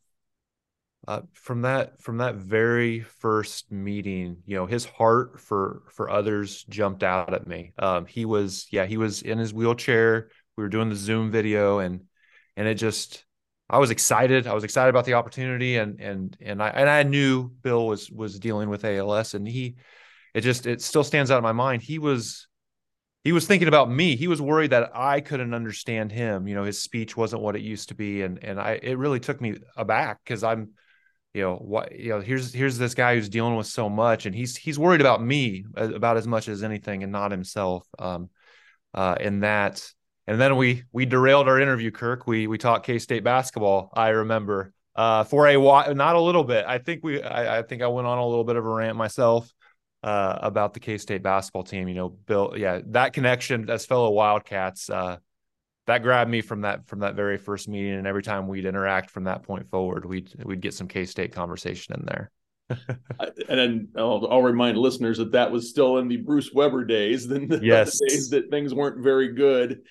Uh, 1.08 1.22
from 1.34 1.62
that 1.62 2.02
from 2.02 2.18
that 2.18 2.36
very 2.36 3.02
first 3.02 3.72
meeting, 3.72 4.38
you 4.46 4.56
know, 4.56 4.66
his 4.66 4.86
heart 4.86 5.40
for 5.40 5.84
for 5.92 6.10
others 6.10 6.64
jumped 6.64 7.04
out 7.04 7.34
at 7.34 7.46
me. 7.46 7.74
Um, 7.78 8.08
he 8.08 8.26
was, 8.26 8.68
yeah, 8.72 8.86
he 8.86 8.98
was 8.98 9.22
in 9.22 9.38
his 9.38 9.54
wheelchair. 9.54 10.30
We 10.58 10.64
were 10.64 10.70
doing 10.70 10.90
the 10.90 10.96
Zoom 10.96 11.32
video, 11.32 11.80
and 11.80 12.02
and 12.56 12.68
it 12.68 12.76
just 12.76 13.26
I 13.70 13.80
was 13.80 13.92
excited. 13.92 14.48
I 14.48 14.54
was 14.54 14.64
excited 14.64 14.90
about 14.90 15.06
the 15.06 15.16
opportunity, 15.16 15.78
and 15.78 16.00
and 16.00 16.38
and 16.40 16.62
I 16.62 16.70
and 16.70 16.90
I 16.90 17.04
knew 17.04 17.50
Bill 17.50 17.88
was 17.88 18.12
was 18.12 18.40
dealing 18.40 18.70
with 18.70 18.86
ALS, 18.86 19.34
and 19.34 19.48
he, 19.48 19.76
it 20.34 20.42
just 20.42 20.68
it 20.68 20.82
still 20.82 21.04
stands 21.04 21.32
out 21.32 21.38
in 21.38 21.44
my 21.44 21.52
mind. 21.52 21.82
He 21.82 22.00
was 22.00 22.48
he 23.24 23.32
was 23.32 23.48
thinking 23.48 23.68
about 23.68 23.90
me. 23.90 24.16
He 24.16 24.28
was 24.28 24.40
worried 24.40 24.70
that 24.70 24.92
I 24.94 25.20
couldn't 25.20 25.56
understand 25.56 26.12
him. 26.12 26.48
You 26.48 26.54
know, 26.54 26.64
his 26.64 26.80
speech 26.80 27.18
wasn't 27.18 27.42
what 27.42 27.56
it 27.56 27.64
used 27.64 27.90
to 27.90 27.96
be, 27.96 28.22
and 28.22 28.42
and 28.44 28.60
I 28.60 28.80
it 28.82 29.00
really 29.00 29.20
took 29.20 29.42
me 29.42 29.56
aback 29.76 30.20
because 30.24 30.44
I'm, 30.44 30.74
you 31.34 31.42
know, 31.42 31.56
what 31.56 31.92
you 31.98 32.10
know 32.10 32.22
here's 32.22 32.54
here's 32.54 32.78
this 32.78 32.94
guy 32.94 33.16
who's 33.16 33.30
dealing 33.30 33.56
with 33.56 33.66
so 33.66 33.90
much, 33.90 34.28
and 34.28 34.36
he's 34.36 34.56
he's 34.56 34.78
worried 34.78 35.02
about 35.02 35.24
me 35.24 35.66
about 35.76 36.18
as 36.18 36.28
much 36.28 36.48
as 36.48 36.62
anything, 36.62 37.02
and 37.02 37.12
not 37.12 37.32
himself. 37.32 37.88
Um, 37.98 38.30
uh, 38.94 39.16
and 39.20 39.42
that 39.42 39.92
and 40.28 40.42
then 40.42 40.56
we 40.56 40.84
we 40.92 41.06
derailed 41.06 41.48
our 41.48 41.60
interview, 41.60 41.92
Kirk. 41.92 42.28
We 42.28 42.48
we 42.48 42.58
talked 42.58 42.86
K 42.86 43.00
State 43.00 43.24
basketball. 43.24 43.90
I 43.94 44.10
remember 44.10 44.74
uh, 44.96 45.24
for 45.24 45.48
a 45.48 45.58
while, 45.58 45.94
not 45.94 46.16
a 46.16 46.20
little 46.20 46.44
bit. 46.44 46.66
I 46.68 46.80
think 46.80 47.04
we 47.04 47.22
I, 47.22 47.60
I, 47.60 47.62
think 47.62 47.82
I 47.82 47.88
went 47.88 48.08
on 48.08 48.18
a 48.18 48.26
little 48.26 48.44
bit 48.44 48.56
of 48.56 48.66
a 48.66 48.70
rant 48.70 48.98
myself 48.98 49.52
uh, 50.04 50.40
about 50.42 50.74
the 50.74 50.80
K 50.80 50.98
State 50.98 51.22
basketball 51.22 51.64
team. 51.64 51.88
You 51.88 51.96
know, 51.96 52.10
Bill, 52.10 52.54
yeah, 52.58 52.80
that 52.88 53.14
connection 53.14 53.70
as 53.70 53.86
fellow 53.86 54.10
Wildcats. 54.12 54.90
Uh, 54.90 55.18
that 55.88 56.02
grabbed 56.02 56.32
me 56.32 56.42
from 56.42 56.62
that 56.62 56.88
from 56.88 57.00
that 57.00 57.16
very 57.16 57.38
first 57.38 57.68
meeting, 57.68 57.94
and 57.94 58.08
every 58.08 58.24
time 58.24 58.48
we'd 58.48 58.66
interact 58.66 59.12
from 59.12 59.26
that 59.26 59.44
point 59.44 59.70
forward, 59.70 60.06
we'd 60.06 60.34
we'd 60.44 60.62
get 60.62 60.74
some 60.74 60.88
K 60.88 61.06
State 61.06 61.34
conversation 61.34 61.94
in 61.96 62.06
there. 62.06 62.32
and 62.70 63.60
then 63.60 63.88
I'll, 63.96 64.28
I'll, 64.32 64.42
remind 64.42 64.76
listeners 64.76 65.20
that 65.20 65.34
that 65.34 65.52
was 65.52 65.70
still 65.70 66.00
in 66.00 66.08
the 66.08 66.18
Bruce 66.18 66.52
Weber 66.52 66.84
days, 66.84 67.28
then 67.28 67.48
the, 67.48 67.60
yes. 67.62 68.00
the 68.00 68.08
days 68.10 68.30
that 68.30 68.50
things 68.50 68.74
weren't 68.74 69.04
very 69.04 69.34
good 69.34 69.82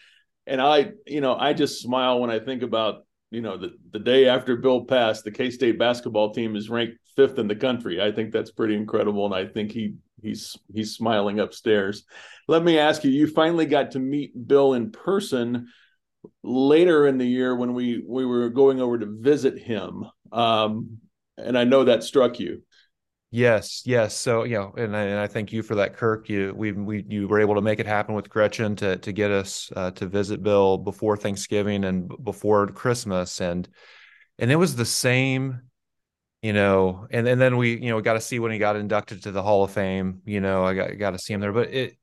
and 0.47 0.61
I, 0.61 0.93
you 1.07 1.21
know, 1.21 1.35
I 1.35 1.53
just 1.53 1.83
smile 1.83 2.21
when 2.21 2.31
I 2.31 2.39
think 2.39 2.63
about, 2.63 3.07
you 3.31 3.41
know, 3.41 3.57
the, 3.57 3.71
the 3.91 3.99
day 3.99 4.29
after 4.29 4.57
Bill 4.57 4.85
passed, 4.85 5.25
the 5.25 5.31
K 5.31 5.51
State 5.51 5.79
basketball 5.79 6.33
team 6.33 6.57
is 6.57 6.71
ranked 6.71 6.99
fifth 7.17 7.39
in 7.39 7.49
the 7.49 7.57
country. 7.57 8.01
I 8.01 8.13
think 8.13 8.33
that's 8.33 8.51
pretty 8.51 8.75
incredible, 8.75 9.27
and 9.27 9.35
I 9.35 9.51
think 9.51 9.73
he 9.73 9.95
he's 10.23 10.57
he's 10.73 10.95
smiling 10.95 11.41
upstairs. 11.41 12.05
Let 12.49 12.63
me 12.63 12.79
ask 12.79 13.05
you: 13.05 13.11
You 13.11 13.27
finally 13.27 13.67
got 13.67 13.93
to 13.93 13.99
meet 13.99 14.47
Bill 14.47 14.75
in 14.75 14.91
person 14.91 15.69
later 16.43 17.07
in 17.07 17.19
the 17.19 17.27
year 17.27 17.55
when 17.57 17.75
we 17.75 18.03
we 18.07 18.25
were 18.25 18.51
going 18.51 18.81
over 18.81 18.99
to 18.99 19.07
visit 19.07 19.59
him, 19.59 20.05
um, 20.33 20.99
and 21.37 21.59
I 21.59 21.65
know 21.65 21.85
that 21.85 22.05
struck 22.05 22.39
you. 22.39 22.63
Yes, 23.37 23.83
yes. 23.85 24.17
So 24.17 24.45
you 24.45 24.55
know, 24.59 24.73
and 24.77 24.97
I, 24.97 25.03
and 25.03 25.19
I 25.19 25.27
thank 25.27 25.53
you 25.53 25.65
for 25.65 25.75
that, 25.75 25.97
Kirk. 25.97 26.29
You 26.29 26.55
we 26.57 26.71
we 26.71 27.05
you 27.09 27.27
were 27.27 27.41
able 27.41 27.57
to 27.57 27.61
make 27.61 27.81
it 27.81 27.87
happen 27.87 28.15
with 28.15 28.31
Gretchen 28.31 28.77
to 28.77 28.97
to 28.99 29.11
get 29.13 29.33
us 29.33 29.73
uh, 29.75 29.91
to 29.91 30.07
visit 30.07 30.41
Bill 30.41 30.79
before 30.79 31.17
Thanksgiving 31.17 31.83
and 31.83 32.09
before 32.23 32.69
Christmas, 32.69 33.41
and 33.41 33.69
and 34.39 34.53
it 34.53 34.57
was 34.57 34.77
the 34.77 34.85
same, 34.85 35.63
you 36.43 36.53
know. 36.53 37.09
And 37.11 37.27
and 37.27 37.41
then 37.41 37.57
we 37.57 37.73
you 37.81 37.91
know 37.91 38.01
got 38.01 38.13
to 38.15 38.21
see 38.21 38.39
when 38.39 38.53
he 38.53 38.59
got 38.59 38.77
inducted 38.77 39.25
to 39.25 39.33
the 39.33 39.43
Hall 39.43 39.65
of 39.65 39.73
Fame. 39.73 40.23
You 40.25 40.41
know, 40.41 40.65
I 40.65 40.75
got 40.75 40.97
got 40.99 41.11
to 41.11 41.19
see 41.19 41.35
him 41.35 41.41
there, 41.41 41.53
but 41.53 41.75
it 41.75 41.99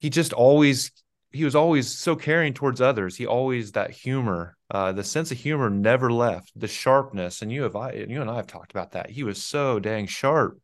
he 0.00 0.10
just 0.10 0.32
always 0.32 0.92
he 1.32 1.44
was 1.44 1.56
always 1.56 1.90
so 1.90 2.16
caring 2.16 2.54
towards 2.54 2.80
others. 2.80 3.16
He 3.16 3.26
always 3.26 3.72
that 3.72 3.90
humor, 3.90 4.53
uh, 4.70 4.92
the 4.92 5.04
sense 5.04 5.30
of 5.30 5.38
humor 5.38 5.68
never 5.70 6.10
left. 6.10 6.52
The 6.56 6.68
sharpness, 6.68 7.42
and 7.42 7.52
you 7.52 7.62
have 7.62 7.76
I, 7.76 7.92
you 7.92 8.20
and 8.20 8.30
I 8.30 8.36
have 8.36 8.46
talked 8.46 8.72
about 8.72 8.92
that. 8.92 9.10
He 9.10 9.22
was 9.22 9.42
so 9.42 9.78
dang 9.78 10.06
sharp 10.06 10.58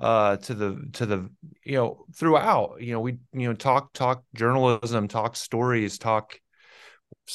uh, 0.00 0.36
to 0.38 0.54
the 0.54 0.88
to 0.94 1.06
the 1.06 1.30
you 1.64 1.76
know 1.76 2.06
throughout. 2.14 2.76
You 2.80 2.94
know 2.94 3.00
we 3.00 3.18
you 3.32 3.48
know 3.48 3.54
talk 3.54 3.92
talk 3.92 4.24
journalism, 4.34 5.08
talk 5.08 5.36
stories, 5.36 5.98
talk 5.98 6.38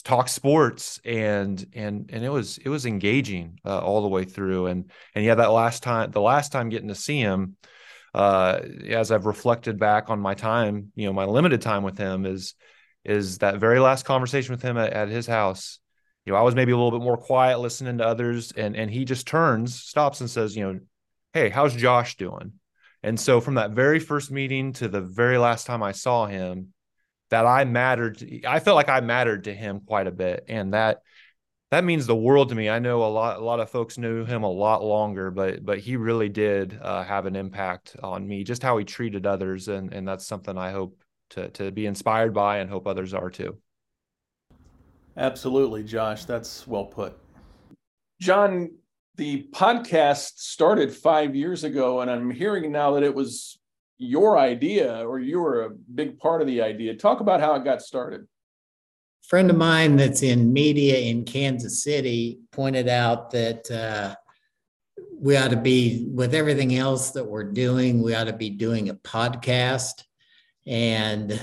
talk 0.03 0.29
sports, 0.29 0.99
and 1.05 1.63
and 1.73 2.09
and 2.11 2.23
it 2.23 2.29
was 2.29 2.57
it 2.57 2.69
was 2.69 2.85
engaging 2.85 3.59
uh, 3.65 3.79
all 3.79 4.01
the 4.01 4.07
way 4.07 4.25
through. 4.25 4.67
And 4.67 4.89
and 5.13 5.23
yeah, 5.23 5.35
that 5.35 5.51
last 5.51 5.83
time 5.83 6.11
the 6.11 6.21
last 6.21 6.51
time 6.51 6.69
getting 6.69 6.89
to 6.89 6.95
see 6.95 7.19
him. 7.19 7.55
Uh, 8.11 8.61
as 8.87 9.11
I've 9.11 9.27
reflected 9.27 9.77
back 9.77 10.09
on 10.09 10.19
my 10.19 10.33
time, 10.33 10.91
you 10.95 11.05
know, 11.05 11.13
my 11.13 11.25
limited 11.25 11.61
time 11.61 11.83
with 11.83 11.95
him 11.95 12.25
is 12.25 12.55
is 13.05 13.37
that 13.37 13.59
very 13.59 13.79
last 13.79 14.03
conversation 14.03 14.51
with 14.51 14.63
him 14.63 14.77
at, 14.77 14.93
at 14.93 15.09
his 15.09 15.27
house. 15.27 15.79
You 16.29 16.33
know, 16.33 16.39
I 16.41 16.43
was 16.43 16.53
maybe 16.53 16.71
a 16.71 16.77
little 16.77 16.91
bit 16.91 17.03
more 17.03 17.17
quiet 17.17 17.59
listening 17.59 17.97
to 17.97 18.05
others, 18.05 18.51
and 18.51 18.75
and 18.75 18.91
he 18.91 19.03
just 19.03 19.25
turns, 19.25 19.73
stops, 19.73 20.21
and 20.21 20.29
says, 20.29 20.55
you 20.55 20.63
know, 20.63 20.79
hey, 21.33 21.49
how's 21.49 21.75
Josh 21.75 22.17
doing? 22.17 22.53
And 23.01 23.19
so 23.19 23.41
from 23.41 23.55
that 23.55 23.71
very 23.71 23.99
first 23.99 24.29
meeting 24.29 24.73
to 24.73 24.87
the 24.87 25.01
very 25.01 25.39
last 25.39 25.65
time 25.65 25.81
I 25.81 25.91
saw 25.91 26.27
him, 26.27 26.71
that 27.31 27.47
I 27.47 27.63
mattered. 27.63 28.23
I 28.47 28.59
felt 28.59 28.75
like 28.75 28.89
I 28.89 28.99
mattered 28.99 29.45
to 29.45 29.55
him 29.55 29.81
quite 29.87 30.05
a 30.05 30.11
bit, 30.11 30.45
and 30.47 30.75
that 30.75 30.99
that 31.71 31.83
means 31.83 32.05
the 32.05 32.15
world 32.15 32.49
to 32.49 32.55
me. 32.55 32.69
I 32.69 32.77
know 32.77 33.03
a 33.03 33.09
lot 33.09 33.37
a 33.37 33.43
lot 33.43 33.59
of 33.59 33.71
folks 33.71 33.97
knew 33.97 34.23
him 34.23 34.43
a 34.43 34.51
lot 34.51 34.83
longer, 34.83 35.31
but 35.31 35.65
but 35.65 35.79
he 35.79 35.95
really 35.95 36.29
did 36.29 36.77
uh, 36.79 37.03
have 37.05 37.25
an 37.25 37.35
impact 37.35 37.95
on 38.03 38.27
me, 38.27 38.43
just 38.43 38.61
how 38.61 38.77
he 38.77 38.85
treated 38.85 39.25
others, 39.25 39.67
and 39.67 39.91
and 39.91 40.07
that's 40.07 40.27
something 40.27 40.59
I 40.59 40.73
hope 40.73 40.95
to 41.31 41.49
to 41.49 41.71
be 41.71 41.87
inspired 41.87 42.35
by 42.35 42.59
and 42.59 42.69
hope 42.69 42.85
others 42.85 43.15
are 43.15 43.31
too. 43.31 43.57
Absolutely, 45.19 45.83
Josh. 45.83 46.23
That's 46.23 46.65
well 46.65 46.85
put. 46.85 47.13
John, 48.21 48.71
the 49.17 49.47
podcast 49.51 50.37
started 50.37 50.95
five 50.95 51.35
years 51.35 51.65
ago, 51.65 51.99
and 51.99 52.09
I'm 52.09 52.31
hearing 52.31 52.71
now 52.71 52.93
that 52.93 53.03
it 53.03 53.13
was 53.13 53.59
your 53.97 54.37
idea 54.39 55.05
or 55.05 55.19
you 55.19 55.41
were 55.41 55.65
a 55.65 55.71
big 55.71 56.17
part 56.19 56.39
of 56.39 56.47
the 56.47 56.61
idea. 56.61 56.95
Talk 56.95 57.19
about 57.19 57.41
how 57.41 57.53
it 57.55 57.65
got 57.65 57.81
started. 57.81 58.21
A 58.21 59.27
friend 59.27 59.49
of 59.49 59.57
mine 59.57 59.97
that's 59.97 60.23
in 60.23 60.53
media 60.53 60.97
in 60.97 61.25
Kansas 61.25 61.83
City 61.83 62.39
pointed 62.53 62.87
out 62.87 63.29
that 63.31 63.69
uh, 63.69 64.15
we 65.19 65.35
ought 65.35 65.51
to 65.51 65.57
be, 65.57 66.07
with 66.13 66.33
everything 66.33 66.77
else 66.77 67.11
that 67.11 67.25
we're 67.25 67.51
doing, 67.51 68.01
we 68.01 68.15
ought 68.15 68.23
to 68.23 68.33
be 68.33 68.49
doing 68.49 68.87
a 68.87 68.95
podcast. 68.95 70.05
And, 70.65 71.37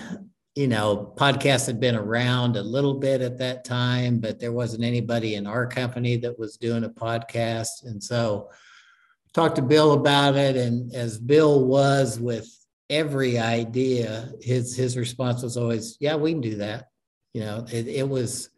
you 0.57 0.67
know, 0.67 1.13
podcasts 1.17 1.67
had 1.67 1.79
been 1.79 1.95
around 1.95 2.57
a 2.57 2.63
little 2.63 2.95
bit 2.95 3.21
at 3.21 3.37
that 3.37 3.63
time, 3.63 4.19
but 4.19 4.41
there 4.41 4.53
wasn't 4.53 4.83
anybody 4.83 5.35
in 5.35 5.47
our 5.47 5.67
company 5.67 6.17
that 6.17 6.39
was 6.39 6.57
doing 6.57 6.83
a 6.85 6.89
podcast. 6.89 7.85
And 7.85 8.03
so 8.03 8.49
talked 9.35 9.57
to 9.57 9.63
Bill 9.63 9.93
about 9.93 10.35
it. 10.35 10.57
And 10.57 10.95
as 10.95 11.19
Bill 11.19 11.67
was 11.67 12.19
with 12.19 12.49
every 12.89 13.39
idea, 13.39 14.33
his 14.41 14.75
his 14.75 14.97
response 14.97 15.43
was 15.43 15.59
always, 15.59 15.99
yeah, 16.01 16.17
we 16.17 16.33
can 16.33 16.41
do 16.41 16.57
that. 16.57 16.89
You 17.35 17.43
know, 17.43 17.67
it, 17.71 17.87
it 17.87 18.09
was, 18.09 18.49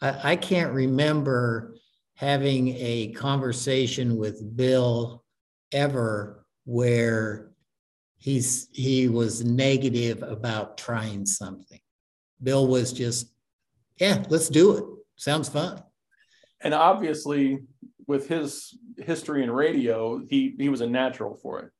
I, 0.00 0.32
I 0.32 0.36
can't 0.36 0.72
remember 0.72 1.74
having 2.14 2.68
a 2.68 3.08
conversation 3.16 4.16
with 4.16 4.56
Bill 4.56 5.24
ever 5.72 6.46
where 6.66 7.50
he's 8.18 8.68
he 8.72 9.08
was 9.08 9.44
negative 9.44 10.22
about 10.22 10.76
trying 10.76 11.24
something. 11.24 11.80
Bill 12.42 12.66
was 12.66 12.92
just, 12.92 13.32
yeah, 13.98 14.24
let's 14.28 14.48
do 14.48 14.76
it. 14.76 14.84
Sounds 15.16 15.48
fun. 15.48 15.82
And 16.60 16.74
obviously, 16.74 17.60
with 18.06 18.28
his 18.28 18.76
history 18.96 19.42
in 19.42 19.50
radio, 19.50 20.20
he 20.28 20.54
he 20.58 20.68
was 20.68 20.80
a 20.80 20.86
natural 20.86 21.36
for 21.36 21.60
it. 21.60 21.70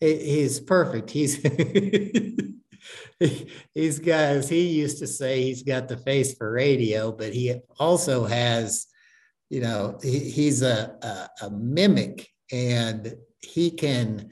He's 0.00 0.60
perfect. 0.60 1.10
He's 1.10 1.36
he's 3.74 3.98
got, 3.98 4.20
as 4.20 4.48
he 4.48 4.68
used 4.68 4.98
to 4.98 5.06
say, 5.06 5.42
he's 5.42 5.62
got 5.62 5.88
the 5.88 5.96
face 5.96 6.34
for 6.34 6.52
radio, 6.52 7.12
but 7.12 7.32
he 7.32 7.54
also 7.78 8.24
has, 8.24 8.86
you 9.50 9.60
know, 9.60 9.98
he, 10.02 10.18
he's 10.18 10.62
a, 10.62 10.96
a, 11.02 11.46
a 11.46 11.50
mimic 11.50 12.28
and 12.52 13.14
he 13.40 13.70
can 13.70 14.30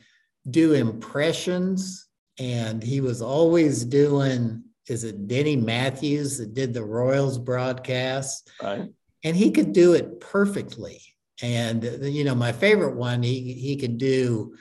do 0.50 0.74
impressions, 0.74 2.08
and 2.38 2.82
he 2.82 3.00
was 3.00 3.22
always 3.22 3.84
doing. 3.84 4.62
Is 4.88 5.02
it 5.02 5.26
Denny 5.26 5.56
Matthews 5.56 6.38
that 6.38 6.54
did 6.54 6.72
the 6.72 6.84
Royals 6.84 7.38
broadcast? 7.38 8.50
Right. 8.62 8.88
And 9.24 9.36
he 9.36 9.50
could 9.50 9.72
do 9.72 9.94
it 9.94 10.20
perfectly. 10.20 11.02
And 11.42 11.82
you 12.02 12.24
know, 12.24 12.34
my 12.34 12.52
favorite 12.52 12.94
one, 12.96 13.22
he 13.22 13.52
he 13.52 13.76
could 13.76 13.98
do 13.98 14.54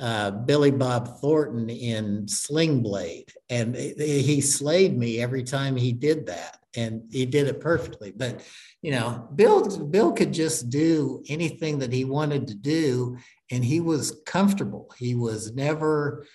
uh, 0.00 0.30
Billy 0.30 0.70
Bob 0.70 1.20
Thornton 1.20 1.68
in 1.68 2.26
Sling 2.26 2.82
Blade, 2.82 3.32
and 3.48 3.74
he 3.74 4.40
slayed 4.40 4.96
me 4.96 5.20
every 5.20 5.42
time 5.42 5.76
he 5.76 5.92
did 5.92 6.26
that, 6.26 6.58
and 6.74 7.02
he 7.10 7.26
did 7.26 7.48
it 7.48 7.60
perfectly. 7.60 8.10
But 8.10 8.42
you 8.80 8.92
know, 8.92 9.28
Bill 9.34 9.66
Bill 9.86 10.12
could 10.12 10.32
just 10.32 10.70
do 10.70 11.22
anything 11.28 11.80
that 11.80 11.92
he 11.92 12.04
wanted 12.04 12.46
to 12.46 12.54
do, 12.54 13.18
and 13.50 13.64
he 13.64 13.80
was 13.80 14.20
comfortable. 14.26 14.92
He 14.98 15.14
was 15.14 15.54
never 15.54 16.26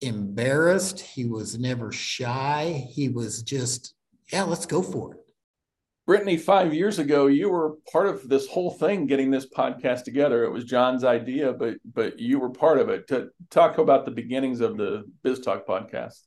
embarrassed. 0.00 1.00
He 1.00 1.24
was 1.24 1.58
never 1.58 1.92
shy. 1.92 2.86
He 2.90 3.08
was 3.08 3.42
just, 3.42 3.94
yeah, 4.32 4.42
let's 4.42 4.66
go 4.66 4.82
for 4.82 5.14
it. 5.14 5.20
Brittany, 6.06 6.36
five 6.36 6.72
years 6.72 7.00
ago, 7.00 7.26
you 7.26 7.50
were 7.50 7.78
part 7.90 8.06
of 8.06 8.28
this 8.28 8.46
whole 8.46 8.70
thing, 8.70 9.06
getting 9.06 9.30
this 9.30 9.48
podcast 9.48 10.04
together. 10.04 10.44
It 10.44 10.52
was 10.52 10.64
John's 10.64 11.02
idea, 11.02 11.52
but 11.52 11.78
but 11.84 12.20
you 12.20 12.38
were 12.38 12.50
part 12.50 12.78
of 12.78 12.88
it. 12.88 13.08
To 13.08 13.30
talk 13.50 13.78
about 13.78 14.04
the 14.04 14.12
beginnings 14.12 14.60
of 14.60 14.76
the 14.76 15.02
Biz 15.24 15.40
Talk 15.40 15.66
podcast. 15.66 16.20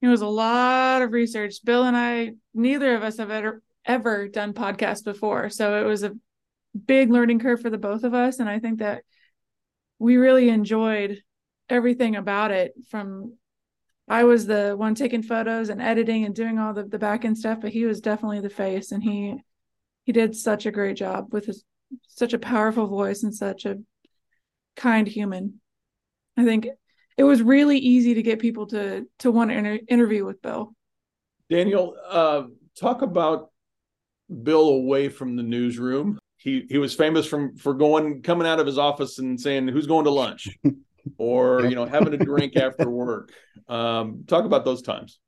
It 0.00 0.08
was 0.08 0.22
a 0.22 0.26
lot 0.26 1.02
of 1.02 1.12
research. 1.12 1.62
Bill 1.62 1.84
and 1.84 1.94
I, 1.94 2.32
neither 2.54 2.94
of 2.94 3.02
us 3.02 3.18
have 3.18 3.30
ever 3.30 3.60
ever 3.84 4.28
done 4.28 4.54
podcasts 4.54 5.04
before, 5.04 5.50
so 5.50 5.78
it 5.78 5.86
was 5.86 6.02
a 6.02 6.12
big 6.86 7.10
learning 7.10 7.40
curve 7.40 7.60
for 7.60 7.70
the 7.70 7.78
both 7.78 8.04
of 8.04 8.14
us. 8.14 8.38
And 8.38 8.48
I 8.48 8.58
think 8.58 8.78
that 8.78 9.02
we 9.98 10.16
really 10.16 10.48
enjoyed 10.48 11.22
everything 11.68 12.16
about 12.16 12.50
it 12.50 12.72
from 12.88 13.34
I 14.08 14.24
was 14.24 14.44
the 14.46 14.74
one 14.76 14.96
taking 14.96 15.22
photos 15.22 15.68
and 15.68 15.80
editing 15.80 16.24
and 16.24 16.34
doing 16.34 16.58
all 16.58 16.74
the, 16.74 16.82
the 16.82 16.98
back 16.98 17.24
end 17.24 17.38
stuff, 17.38 17.60
but 17.60 17.70
he 17.70 17.84
was 17.84 18.00
definitely 18.00 18.40
the 18.40 18.50
face 18.50 18.90
and 18.90 19.02
he 19.02 19.36
he 20.04 20.12
did 20.12 20.34
such 20.34 20.66
a 20.66 20.72
great 20.72 20.96
job 20.96 21.32
with 21.32 21.46
his 21.46 21.64
such 22.08 22.32
a 22.32 22.38
powerful 22.38 22.88
voice 22.88 23.22
and 23.22 23.34
such 23.34 23.64
a 23.66 23.76
kind 24.74 25.06
human. 25.06 25.60
I 26.36 26.44
think 26.44 26.66
it 27.16 27.24
was 27.24 27.42
really 27.42 27.78
easy 27.78 28.14
to 28.14 28.22
get 28.22 28.40
people 28.40 28.66
to 28.68 29.06
to 29.20 29.30
want 29.30 29.50
to 29.50 29.56
inter- 29.56 29.80
interview 29.88 30.24
with 30.24 30.42
Bill. 30.42 30.74
Daniel, 31.48 31.96
uh, 32.08 32.44
talk 32.78 33.02
about 33.02 33.50
Bill 34.42 34.68
away 34.68 35.08
from 35.08 35.36
the 35.36 35.42
newsroom 35.42 36.19
he 36.40 36.66
he 36.68 36.78
was 36.78 36.94
famous 36.94 37.26
from 37.26 37.56
for 37.56 37.74
going 37.74 38.22
coming 38.22 38.46
out 38.46 38.60
of 38.60 38.66
his 38.66 38.78
office 38.78 39.18
and 39.18 39.38
saying 39.38 39.68
who's 39.68 39.86
going 39.86 40.04
to 40.04 40.10
lunch? 40.10 40.48
Or 41.16 41.64
you 41.64 41.74
know 41.74 41.86
having 41.86 42.12
a 42.12 42.18
drink 42.18 42.56
after 42.56 42.88
work. 42.88 43.32
Um, 43.68 44.24
talk 44.26 44.44
about 44.44 44.66
those 44.66 44.82
times. 44.82 45.18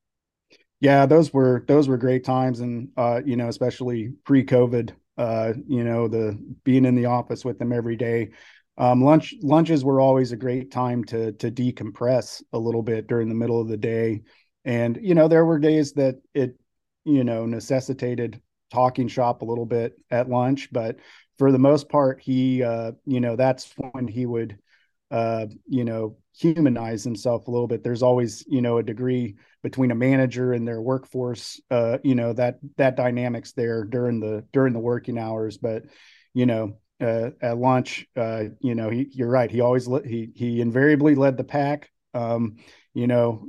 Yeah 0.81 1.07
those 1.07 1.33
were 1.33 1.65
those 1.67 1.89
were 1.89 1.97
great 1.97 2.25
times. 2.25 2.61
And 2.61 2.91
uh, 2.95 3.23
you 3.25 3.37
know 3.37 3.49
especially 3.49 4.11
pre-covid 4.25 4.93
uh, 5.17 5.55
you 5.67 5.83
know 5.83 6.09
the 6.09 6.39
being 6.65 6.85
in 6.85 6.95
the 6.95 7.07
office 7.07 7.43
with 7.43 7.59
them 7.59 7.73
every 7.73 7.97
day. 7.97 8.31
Um, 8.77 9.03
lunch 9.03 9.35
lunches 9.43 9.83
were 9.83 10.01
always 10.01 10.33
a 10.33 10.37
great 10.37 10.71
time 10.71 11.05
to 11.05 11.33
to 11.33 11.51
decompress 11.51 12.43
a 12.53 12.59
little 12.59 12.83
bit 12.83 13.07
during 13.07 13.31
the 13.31 13.35
middle 13.35 13.61
of 13.61 13.69
the 13.69 13.79
day. 13.79 14.23
And 14.67 14.99
you 15.03 15.15
know 15.15 15.27
there 15.27 15.47
were 15.47 15.59
days 15.59 15.95
that 15.95 16.17
it 16.35 16.59
you 17.05 17.25
know 17.25 17.47
necessitated 17.47 18.41
talking 18.73 19.07
shop 19.07 19.43
a 19.43 19.45
little 19.45 19.67
bit 19.67 19.97
at 20.11 20.29
lunch, 20.29 20.73
but 20.73 20.97
for 21.39 21.53
the 21.53 21.59
most 21.59 21.89
part, 21.89 22.21
he, 22.21 22.63
uh, 22.63 22.93
you 23.05 23.21
know, 23.21 23.37
that's 23.37 23.73
when 23.77 24.09
he 24.09 24.27
would, 24.27 24.59
uh, 25.11 25.47
you 25.69 25.85
know, 25.85 26.17
humanize 26.35 27.05
himself 27.05 27.47
a 27.47 27.51
little 27.51 27.67
bit. 27.67 27.85
There's 27.85 28.03
always, 28.03 28.45
you 28.49 28.63
know, 28.63 28.79
a 28.79 28.83
degree 28.83 29.37
between 29.63 29.91
a 29.91 29.95
manager 29.95 30.55
and 30.55 30.67
their 30.67 30.81
workforce, 30.81 31.61
uh, 31.71 31.99
you 32.03 32.15
know, 32.15 32.33
that 32.33 32.59
that 32.77 32.97
dynamics 32.97 33.53
there 33.53 33.85
during 33.85 34.21
the 34.21 34.45
during 34.53 34.73
the 34.73 34.79
working 34.79 35.19
hours. 35.19 35.59
But, 35.59 35.85
you 36.33 36.47
know, 36.47 36.79
uh, 37.01 37.31
at 37.41 37.59
lunch, 37.59 38.07
uh, 38.17 38.45
you 38.61 38.75
know, 38.75 38.89
he, 38.89 39.09
you're 39.13 39.29
right. 39.29 39.51
He 39.51 39.61
always 39.61 39.87
he 40.05 40.31
he 40.35 40.61
invariably 40.61 41.15
led 41.15 41.37
the 41.37 41.45
pack. 41.45 41.91
Um, 42.15 42.57
you 42.95 43.07
know, 43.07 43.49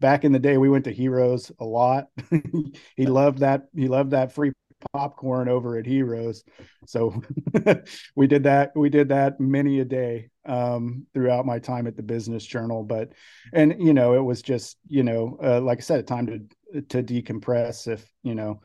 back 0.00 0.24
in 0.24 0.32
the 0.32 0.38
day, 0.38 0.58
we 0.58 0.68
went 0.68 0.84
to 0.84 0.92
Heroes 0.92 1.50
a 1.58 1.64
lot. 1.64 2.08
he 2.96 3.06
loved 3.06 3.38
that. 3.38 3.68
He 3.74 3.88
loved 3.88 4.10
that 4.10 4.32
free 4.32 4.52
popcorn 4.92 5.48
over 5.48 5.76
at 5.76 5.86
Heroes. 5.86 6.44
So 6.86 7.22
we 8.16 8.26
did 8.26 8.44
that. 8.44 8.72
We 8.74 8.88
did 8.88 9.08
that 9.08 9.40
many 9.40 9.80
a 9.80 9.84
day 9.84 10.30
um, 10.46 11.06
throughout 11.14 11.46
my 11.46 11.58
time 11.58 11.86
at 11.86 11.96
the 11.96 12.02
Business 12.02 12.44
Journal. 12.44 12.82
But 12.82 13.12
and 13.52 13.74
you 13.78 13.94
know, 13.94 14.14
it 14.14 14.22
was 14.22 14.42
just 14.42 14.78
you 14.88 15.02
know, 15.02 15.38
uh, 15.42 15.60
like 15.60 15.78
I 15.78 15.82
said, 15.82 16.00
a 16.00 16.02
time 16.02 16.26
to 16.26 16.82
to 16.82 17.02
decompress. 17.02 17.88
If 17.88 18.04
you 18.22 18.34
know, 18.34 18.60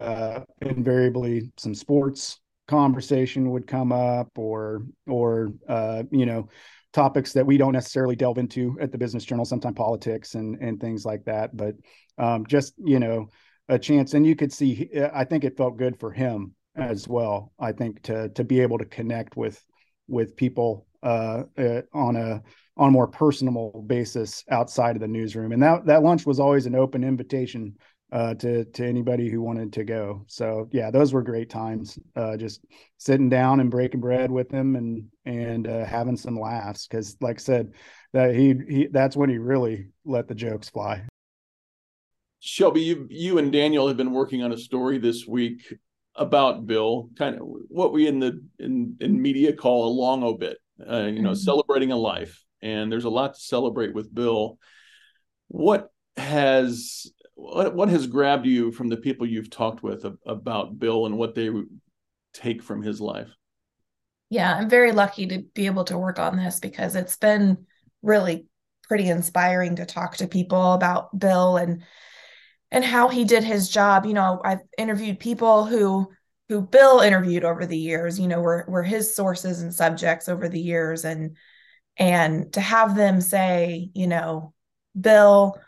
uh, 0.00 0.40
invariably 0.62 1.52
some 1.56 1.74
sports 1.74 2.40
conversation 2.68 3.50
would 3.50 3.66
come 3.66 3.92
up, 3.92 4.30
or 4.36 4.82
or 5.06 5.50
uh, 5.68 6.04
you 6.10 6.26
know 6.26 6.48
topics 6.92 7.34
that 7.34 7.44
we 7.44 7.58
don't 7.58 7.74
necessarily 7.74 8.16
delve 8.16 8.38
into 8.38 8.74
at 8.80 8.90
the 8.90 8.96
business 8.96 9.22
journal 9.22 9.44
sometimes 9.44 9.76
politics 9.76 10.34
and 10.34 10.56
and 10.62 10.80
things 10.80 11.04
like 11.04 11.22
that 11.26 11.54
but 11.54 11.74
um, 12.16 12.46
just 12.46 12.72
you 12.78 12.98
know 12.98 13.28
a 13.68 13.78
chance 13.78 14.14
and 14.14 14.26
you 14.26 14.36
could 14.36 14.52
see 14.52 14.88
i 15.12 15.24
think 15.24 15.44
it 15.44 15.56
felt 15.56 15.76
good 15.76 15.98
for 15.98 16.10
him 16.10 16.54
as 16.76 17.08
well 17.08 17.52
i 17.58 17.72
think 17.72 18.00
to 18.02 18.28
to 18.30 18.44
be 18.44 18.60
able 18.60 18.78
to 18.78 18.84
connect 18.84 19.36
with 19.36 19.64
with 20.08 20.36
people 20.36 20.86
uh, 21.02 21.42
uh, 21.58 21.82
on 21.92 22.16
a 22.16 22.42
on 22.76 22.88
a 22.88 22.92
more 22.92 23.06
personal 23.06 23.84
basis 23.86 24.44
outside 24.50 24.96
of 24.96 25.00
the 25.00 25.08
newsroom 25.08 25.52
and 25.52 25.62
that 25.62 25.84
that 25.86 26.02
lunch 26.02 26.26
was 26.26 26.40
always 26.40 26.66
an 26.66 26.74
open 26.74 27.02
invitation 27.02 27.74
uh, 28.12 28.34
to 28.34 28.64
to 28.66 28.86
anybody 28.86 29.28
who 29.28 29.42
wanted 29.42 29.72
to 29.72 29.84
go. 29.84 30.24
So 30.28 30.68
yeah, 30.72 30.90
those 30.90 31.12
were 31.12 31.22
great 31.22 31.50
times. 31.50 31.98
Uh, 32.14 32.36
just 32.36 32.64
sitting 32.98 33.28
down 33.28 33.60
and 33.60 33.70
breaking 33.70 34.00
bread 34.00 34.30
with 34.30 34.50
him 34.50 34.76
and 34.76 35.06
and 35.24 35.66
uh, 35.66 35.84
having 35.84 36.16
some 36.16 36.38
laughs 36.38 36.86
because, 36.86 37.16
like 37.20 37.38
I 37.38 37.42
said, 37.42 37.72
that 38.12 38.34
he 38.34 38.54
he 38.68 38.86
that's 38.86 39.16
when 39.16 39.30
he 39.30 39.38
really 39.38 39.88
let 40.04 40.28
the 40.28 40.34
jokes 40.34 40.68
fly. 40.68 41.04
Shelby, 42.46 42.80
you 42.80 43.08
you 43.10 43.38
and 43.38 43.50
Daniel 43.50 43.88
have 43.88 43.96
been 43.96 44.12
working 44.12 44.44
on 44.44 44.52
a 44.52 44.56
story 44.56 44.98
this 44.98 45.26
week 45.26 45.74
about 46.14 46.64
Bill, 46.64 47.10
kind 47.18 47.34
of 47.34 47.42
what 47.42 47.92
we 47.92 48.06
in 48.06 48.20
the 48.20 48.40
in 48.60 48.96
in 49.00 49.20
media 49.20 49.52
call 49.52 49.88
a 49.88 49.92
long 49.92 50.22
obit. 50.22 50.58
Uh, 50.80 51.06
you 51.06 51.22
know, 51.22 51.30
mm-hmm. 51.30 51.42
celebrating 51.42 51.90
a 51.90 51.96
life, 51.96 52.44
and 52.62 52.92
there's 52.92 53.04
a 53.04 53.10
lot 53.10 53.34
to 53.34 53.40
celebrate 53.40 53.94
with 53.94 54.14
Bill. 54.14 54.58
What 55.48 55.90
has 56.16 57.10
what 57.34 57.74
what 57.74 57.88
has 57.88 58.06
grabbed 58.06 58.46
you 58.46 58.70
from 58.70 58.88
the 58.88 58.96
people 58.96 59.26
you've 59.26 59.50
talked 59.50 59.82
with 59.82 60.06
about 60.24 60.78
Bill 60.78 61.06
and 61.06 61.18
what 61.18 61.34
they 61.34 61.50
take 62.32 62.62
from 62.62 62.80
his 62.80 63.00
life? 63.00 63.30
Yeah, 64.30 64.54
I'm 64.54 64.70
very 64.70 64.92
lucky 64.92 65.26
to 65.26 65.42
be 65.52 65.66
able 65.66 65.84
to 65.86 65.98
work 65.98 66.20
on 66.20 66.36
this 66.36 66.60
because 66.60 66.94
it's 66.94 67.16
been 67.16 67.66
really 68.02 68.46
pretty 68.84 69.08
inspiring 69.08 69.76
to 69.76 69.86
talk 69.86 70.18
to 70.18 70.28
people 70.28 70.74
about 70.74 71.18
Bill 71.18 71.56
and 71.56 71.82
and 72.70 72.84
how 72.84 73.08
he 73.08 73.24
did 73.24 73.44
his 73.44 73.68
job. 73.68 74.06
You 74.06 74.14
know, 74.14 74.40
I've 74.44 74.60
interviewed 74.78 75.18
people 75.20 75.64
who 75.64 76.10
who 76.48 76.62
Bill 76.62 77.00
interviewed 77.00 77.44
over 77.44 77.66
the 77.66 77.78
years, 77.78 78.18
you 78.18 78.28
know, 78.28 78.40
were 78.40 78.64
were 78.68 78.82
his 78.82 79.14
sources 79.14 79.62
and 79.62 79.74
subjects 79.74 80.28
over 80.28 80.48
the 80.48 80.60
years 80.60 81.04
and 81.04 81.36
and 81.96 82.52
to 82.52 82.60
have 82.60 82.94
them 82.94 83.20
say, 83.20 83.90
you 83.94 84.06
know, 84.06 84.52
Bill 84.98 85.58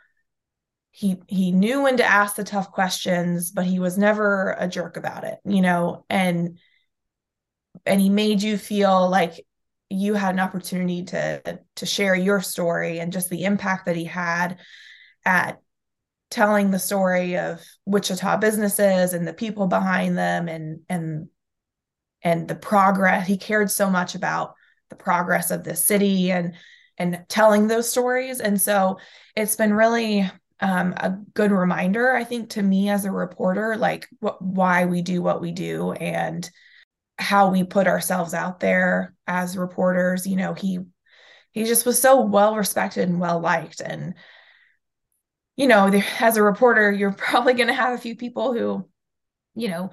he 0.99 1.17
he 1.29 1.53
knew 1.53 1.83
when 1.83 1.97
to 1.97 2.05
ask 2.05 2.35
the 2.35 2.43
tough 2.43 2.73
questions 2.73 3.53
but 3.53 3.65
he 3.65 3.79
was 3.79 3.97
never 3.97 4.57
a 4.59 4.67
jerk 4.67 4.97
about 4.97 5.23
it 5.23 5.39
you 5.45 5.61
know 5.61 6.05
and 6.11 6.59
and 7.87 8.01
he 8.01 8.09
made 8.09 8.43
you 8.43 8.59
feel 8.59 9.09
like 9.09 9.47
you 9.91 10.15
had 10.15 10.35
an 10.35 10.41
opportunity 10.41 11.05
to 11.05 11.61
to 11.77 11.87
share 11.87 12.17
your 12.17 12.41
story 12.41 12.99
and 12.99 13.13
just 13.13 13.31
the 13.31 13.45
impact 13.45 13.87
that 13.87 13.95
he 13.95 14.05
had 14.05 14.59
at 15.25 15.61
telling 16.31 16.71
the 16.71 16.79
story 16.79 17.37
of 17.39 17.65
Wichita 17.87 18.37
businesses 18.39 19.15
and 19.15 19.27
the 19.27 19.33
people 19.33 19.67
behind 19.67 20.17
them 20.19 20.49
and 20.49 20.81
and 20.89 21.29
and 22.23 22.49
the 22.49 22.55
progress. 22.55 23.27
He 23.27 23.37
cared 23.37 23.71
so 23.71 23.91
much 23.91 24.15
about 24.15 24.55
the 24.91 24.97
progress 24.97 25.51
of 25.51 25.65
the 25.65 25.77
city 25.77 26.31
and 26.31 26.55
and 26.99 27.25
telling 27.29 27.69
those 27.69 27.89
stories. 27.89 28.41
And 28.41 28.61
so 28.61 28.99
it's 29.37 29.57
been 29.57 29.73
really 29.73 30.29
um, 30.61 30.95
a 30.97 31.17
good 31.35 31.53
reminder, 31.53 32.13
I 32.13 32.25
think, 32.25 32.51
to 32.51 32.63
me 32.63 32.89
as 32.91 33.05
a 33.05 33.13
reporter, 33.13 33.77
like 33.77 34.09
wh- 34.21 34.41
why 34.41 34.87
we 34.87 35.03
do 35.03 35.23
what 35.23 35.41
we 35.41 35.53
do 35.53 35.93
and 35.93 36.49
how 37.19 37.51
we 37.51 37.63
put 37.63 37.87
ourselves 37.87 38.35
out 38.35 38.59
there 38.59 39.15
as 39.27 39.57
reporters. 39.57 40.27
You 40.27 40.37
know, 40.37 40.55
he 40.55 40.81
he 41.53 41.65
just 41.65 41.87
was 41.87 42.01
so 42.01 42.23
well 42.23 42.57
respected 42.57 43.09
and 43.09 43.21
well 43.21 43.41
liked, 43.41 43.81
and 43.81 44.15
you 45.59 45.67
know, 45.67 45.91
there, 45.91 46.07
as 46.21 46.39
a 46.39 46.43
reporter, 46.43 46.91
you're 46.91 47.13
probably 47.19 47.53
going 47.53 47.67
to 47.69 47.75
have 47.75 47.93
a 47.93 48.01
few 48.01 48.17
people 48.17 48.55
who, 48.55 48.89
you 49.55 49.69
know. 49.69 49.91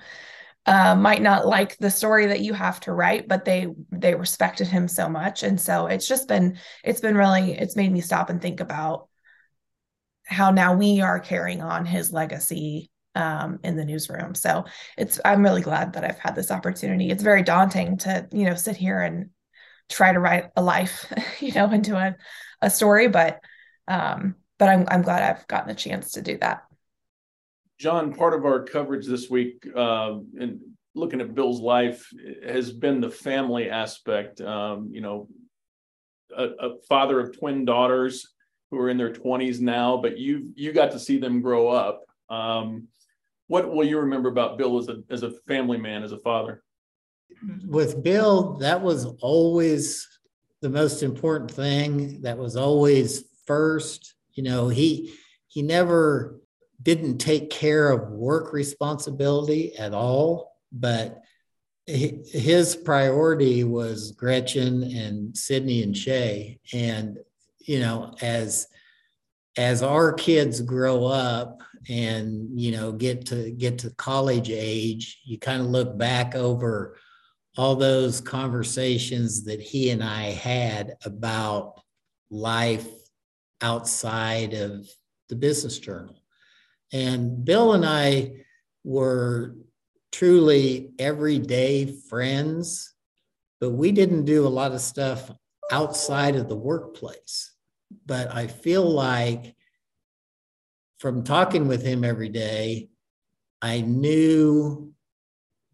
Uh, 0.67 0.95
might 0.95 1.21
not 1.21 1.45
like 1.45 1.77
the 1.77 1.91
story 1.91 2.25
that 2.25 2.39
you 2.39 2.51
have 2.51 2.79
to 2.79 2.91
write, 2.91 3.27
but 3.27 3.45
they 3.45 3.67
they 3.91 4.15
respected 4.15 4.67
him 4.67 4.87
so 4.87 5.07
much, 5.07 5.43
and 5.43 5.61
so 5.61 5.85
it's 5.85 6.07
just 6.07 6.27
been 6.27 6.57
it's 6.83 7.01
been 7.01 7.15
really 7.15 7.51
it's 7.51 7.75
made 7.75 7.91
me 7.91 8.01
stop 8.01 8.31
and 8.31 8.41
think 8.41 8.59
about 8.61 9.07
how 10.25 10.49
now 10.49 10.73
we 10.73 11.01
are 11.01 11.19
carrying 11.19 11.61
on 11.61 11.85
his 11.85 12.11
legacy 12.11 12.89
um, 13.13 13.59
in 13.63 13.77
the 13.77 13.85
newsroom. 13.85 14.33
So 14.33 14.65
it's 14.97 15.19
I'm 15.23 15.43
really 15.43 15.61
glad 15.61 15.93
that 15.93 16.03
I've 16.03 16.17
had 16.17 16.33
this 16.33 16.49
opportunity. 16.49 17.11
It's 17.11 17.21
very 17.21 17.43
daunting 17.43 17.97
to 17.99 18.27
you 18.31 18.45
know 18.45 18.55
sit 18.55 18.75
here 18.75 19.01
and 19.01 19.29
try 19.87 20.11
to 20.11 20.19
write 20.19 20.45
a 20.55 20.63
life 20.63 21.13
you 21.39 21.51
know 21.53 21.69
into 21.69 21.95
a, 21.95 22.15
a 22.61 22.71
story, 22.71 23.07
but 23.07 23.39
um, 23.87 24.33
but 24.57 24.69
I'm 24.69 24.85
I'm 24.89 25.01
glad 25.01 25.23
I've 25.23 25.47
gotten 25.47 25.71
a 25.71 25.75
chance 25.75 26.11
to 26.11 26.21
do 26.21 26.37
that. 26.39 26.63
John, 27.79 28.13
part 28.13 28.33
of 28.33 28.45
our 28.45 28.63
coverage 28.63 29.05
this 29.05 29.29
week 29.29 29.67
uh, 29.75 30.17
and 30.39 30.59
looking 30.93 31.19
at 31.19 31.35
Bill's 31.35 31.59
life 31.59 32.09
has 32.45 32.71
been 32.71 33.01
the 33.01 33.11
family 33.11 33.69
aspect. 33.69 34.39
Um, 34.39 34.89
you 34.91 35.01
know, 35.01 35.27
a, 36.35 36.43
a 36.43 36.81
father 36.87 37.19
of 37.19 37.37
twin 37.37 37.65
daughters 37.65 38.33
who 38.71 38.79
are 38.79 38.89
in 38.89 38.97
their 38.97 39.13
20s 39.13 39.59
now, 39.59 39.97
but 39.97 40.17
you 40.17 40.51
you 40.55 40.71
got 40.71 40.91
to 40.91 40.99
see 40.99 41.17
them 41.17 41.41
grow 41.41 41.67
up. 41.67 42.03
Um, 42.29 42.87
what 43.47 43.71
will 43.71 43.85
you 43.85 43.99
remember 43.99 44.29
about 44.29 44.57
Bill 44.57 44.77
as 44.79 44.89
a 44.89 45.03
as 45.09 45.23
a 45.23 45.31
family 45.47 45.77
man, 45.77 46.03
as 46.03 46.11
a 46.11 46.19
father? 46.19 46.63
With 47.65 48.01
Bill, 48.01 48.53
that 48.57 48.81
was 48.81 49.05
always 49.21 50.07
the 50.61 50.69
most 50.69 51.03
important 51.03 51.51
thing. 51.51 52.21
That 52.21 52.37
was 52.37 52.55
always 52.55 53.25
first. 53.45 54.14
You 54.35 54.43
know, 54.43 54.67
he 54.67 55.13
he 55.47 55.61
never 55.61 56.39
didn't 56.81 57.17
take 57.17 57.49
care 57.49 57.89
of 57.89 58.11
work 58.11 58.53
responsibility 58.53 59.75
at 59.77 59.93
all, 59.93 60.51
but 60.71 61.21
his 61.87 62.75
priority 62.75 63.63
was 63.63 64.11
Gretchen 64.11 64.83
and 64.83 65.35
Sydney 65.37 65.83
and 65.83 65.95
Shay. 65.95 66.59
And 66.73 67.17
you 67.59 67.79
know, 67.79 68.13
as 68.21 68.67
as 69.57 69.81
our 69.81 70.13
kids 70.13 70.61
grow 70.61 71.05
up 71.05 71.61
and 71.87 72.59
you 72.59 72.71
know 72.71 72.91
get 72.91 73.27
to 73.27 73.51
get 73.51 73.79
to 73.79 73.91
college 73.91 74.49
age, 74.49 75.21
you 75.23 75.39
kind 75.39 75.61
of 75.61 75.67
look 75.67 75.97
back 75.97 76.35
over 76.35 76.97
all 77.57 77.75
those 77.75 78.19
conversations 78.19 79.45
that 79.45 79.61
he 79.61 79.89
and 79.91 80.03
I 80.03 80.23
had 80.23 80.95
about 81.05 81.81
life 82.29 82.87
outside 83.61 84.53
of 84.53 84.87
the 85.29 85.35
business 85.35 85.79
journal. 85.79 86.21
And 86.93 87.43
Bill 87.43 87.73
and 87.73 87.85
I 87.85 88.45
were 88.83 89.55
truly 90.11 90.91
everyday 90.99 91.85
friends, 92.09 92.93
but 93.59 93.71
we 93.71 93.91
didn't 93.91 94.25
do 94.25 94.45
a 94.45 94.49
lot 94.49 94.71
of 94.71 94.81
stuff 94.81 95.31
outside 95.71 96.35
of 96.35 96.47
the 96.47 96.55
workplace 96.55 97.55
but 98.05 98.33
I 98.33 98.47
feel 98.47 98.89
like 98.89 99.55
from 100.99 101.23
talking 101.23 101.67
with 101.67 101.83
him 101.83 102.03
every 102.03 102.29
day, 102.29 102.89
I 103.61 103.81
knew 103.81 104.93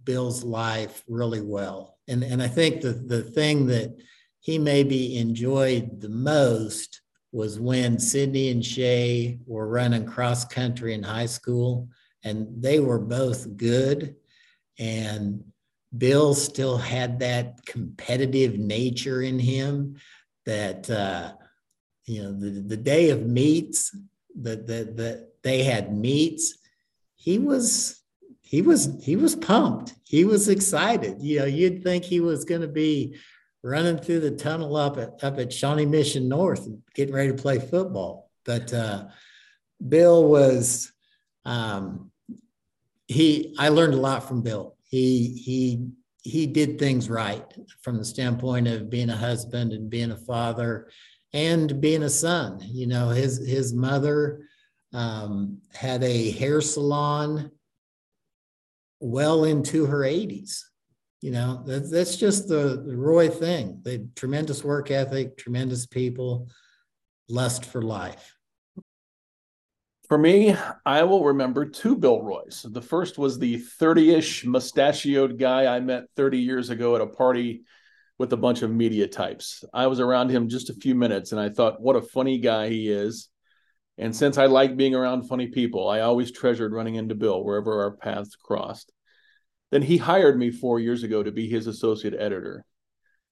Bill's 0.04 0.44
life 0.44 1.04
really 1.08 1.42
well. 1.42 1.98
And, 2.08 2.24
and 2.24 2.42
I 2.42 2.48
think 2.48 2.82
the, 2.82 2.94
the 2.94 3.24
thing 3.24 3.68
that 3.68 3.96
he 4.40 4.58
maybe 4.58 5.18
enjoyed 5.18 6.02
the 6.02 6.10
most 6.10 7.02
was 7.32 7.60
when 7.60 7.98
Sydney 8.00 8.50
and 8.50 8.66
Shay 8.66 9.40
were 9.46 9.68
running 9.68 10.06
cross 10.06 10.46
country 10.46 10.94
in 10.94 11.04
high 11.04 11.28
school, 11.28 11.88
and 12.24 12.48
they 12.62 12.80
were 12.80 13.00
both 13.00 13.58
good. 13.58 14.16
And 14.78 15.44
Bill 15.98 16.34
still 16.34 16.78
had 16.78 17.20
that 17.20 17.66
competitive 17.66 18.58
nature 18.58 19.22
in 19.22 19.40
him 19.40 19.98
that 20.46 20.90
uh, 20.90 21.34
you 22.06 22.24
know, 22.24 22.34
the, 22.34 22.50
the 22.62 22.78
day 22.78 23.10
of 23.10 23.26
meets, 23.26 23.96
that 24.42 24.68
the, 24.68 24.84
the, 24.84 25.30
they 25.44 25.64
had 25.64 25.96
meets, 25.96 26.58
he 27.16 27.38
was 27.38 28.02
he 28.42 28.62
was 28.62 28.98
he 29.02 29.16
was 29.16 29.36
pumped. 29.36 29.94
He 30.04 30.26
was 30.26 30.50
excited. 30.50 31.22
You 31.22 31.40
know, 31.40 31.46
you'd 31.46 31.84
think 31.84 32.04
he 32.04 32.20
was 32.20 32.44
going 32.44 32.62
to 32.62 32.68
be 32.68 33.16
running 33.64 33.98
through 33.98 34.22
the 34.22 34.32
tunnel 34.32 34.76
up 34.76 34.98
at 34.98 35.24
up 35.24 35.38
at 35.40 35.54
Shawnee 35.54 35.86
Mission 35.86 36.28
North 36.28 36.68
getting 36.96 37.14
ready 37.14 37.32
to 37.32 37.42
play 37.42 37.60
football. 37.60 38.30
But 38.46 38.74
uh, 38.74 39.06
Bill 39.88 40.28
was 40.28 40.92
um, 41.46 42.12
he. 43.08 43.56
I 43.58 43.70
learned 43.70 43.94
a 43.94 43.98
lot 43.98 44.28
from 44.28 44.42
Bill. 44.42 44.76
He 44.84 45.42
he 45.44 45.88
he 46.24 46.48
did 46.48 46.78
things 46.78 47.10
right 47.10 47.46
from 47.82 47.98
the 47.98 48.06
standpoint 48.06 48.68
of 48.68 48.90
being 48.90 49.10
a 49.10 49.18
husband 49.18 49.74
and 49.74 49.90
being 49.90 50.12
a 50.12 50.18
father 50.18 50.90
and 51.34 51.82
being 51.82 52.04
a 52.04 52.10
son. 52.10 52.60
You 52.64 52.88
know, 52.88 53.10
his 53.10 53.46
his 53.48 53.74
mother 53.74 54.48
um, 54.94 55.60
had 55.74 56.04
a 56.04 56.32
hair 56.32 56.62
salon 56.62 57.52
well 59.00 59.46
into 59.46 59.86
her 59.86 60.00
80s. 60.00 60.62
You 61.22 61.32
know, 61.32 61.64
that, 61.68 61.90
that's 61.92 62.18
just 62.18 62.48
the, 62.48 62.84
the 62.86 62.98
Roy 62.98 63.30
thing. 63.30 63.80
The 63.84 64.10
tremendous 64.16 64.64
work 64.64 64.90
ethic, 64.90 65.38
tremendous 65.38 65.86
people, 65.86 66.50
lust 67.30 67.66
for 67.66 67.82
life. 67.82 68.36
For 70.08 70.18
me, 70.18 70.56
I 70.86 71.04
will 71.04 71.24
remember 71.24 71.64
two 71.66 71.96
Bill 71.96 72.22
Roys. 72.22 72.66
The 72.70 72.82
first 72.82 73.18
was 73.18 73.38
the 73.40 73.60
30 73.60 74.16
ish 74.16 74.46
mustachioed 74.46 75.40
guy 75.40 75.74
I 75.74 75.80
met 75.80 76.06
30 76.18 76.40
years 76.40 76.70
ago 76.70 76.96
at 76.96 77.02
a 77.02 77.08
party 77.08 77.62
with 78.18 78.34
a 78.34 78.38
bunch 78.38 78.62
of 78.62 78.72
media 78.72 79.08
types. 79.08 79.64
I 79.74 79.88
was 79.88 80.00
around 80.00 80.30
him 80.30 80.50
just 80.50 80.70
a 80.70 80.76
few 80.76 80.96
minutes 80.96 81.32
and 81.32 81.40
I 81.40 81.50
thought, 81.50 81.82
what 81.82 81.96
a 81.96 82.02
funny 82.02 82.40
guy 82.40 82.68
he 82.68 82.90
is. 82.90 83.30
And 83.98 84.16
since 84.16 84.38
I 84.38 84.48
like 84.48 84.76
being 84.76 84.96
around 84.96 85.30
funny 85.30 85.48
people, 85.48 85.88
I 85.88 86.02
always 86.02 86.32
treasured 86.32 86.74
running 86.74 86.96
into 86.96 87.16
Bill 87.16 87.44
wherever 87.44 87.84
our 87.84 87.92
paths 87.92 88.36
crossed. 88.36 88.92
Then 89.72 89.82
he 89.82 89.98
hired 89.98 90.38
me 90.38 90.52
four 90.52 90.80
years 90.80 91.04
ago 91.04 91.24
to 91.24 91.32
be 91.32 91.48
his 91.48 91.68
associate 91.68 92.14
editor. 92.14 92.66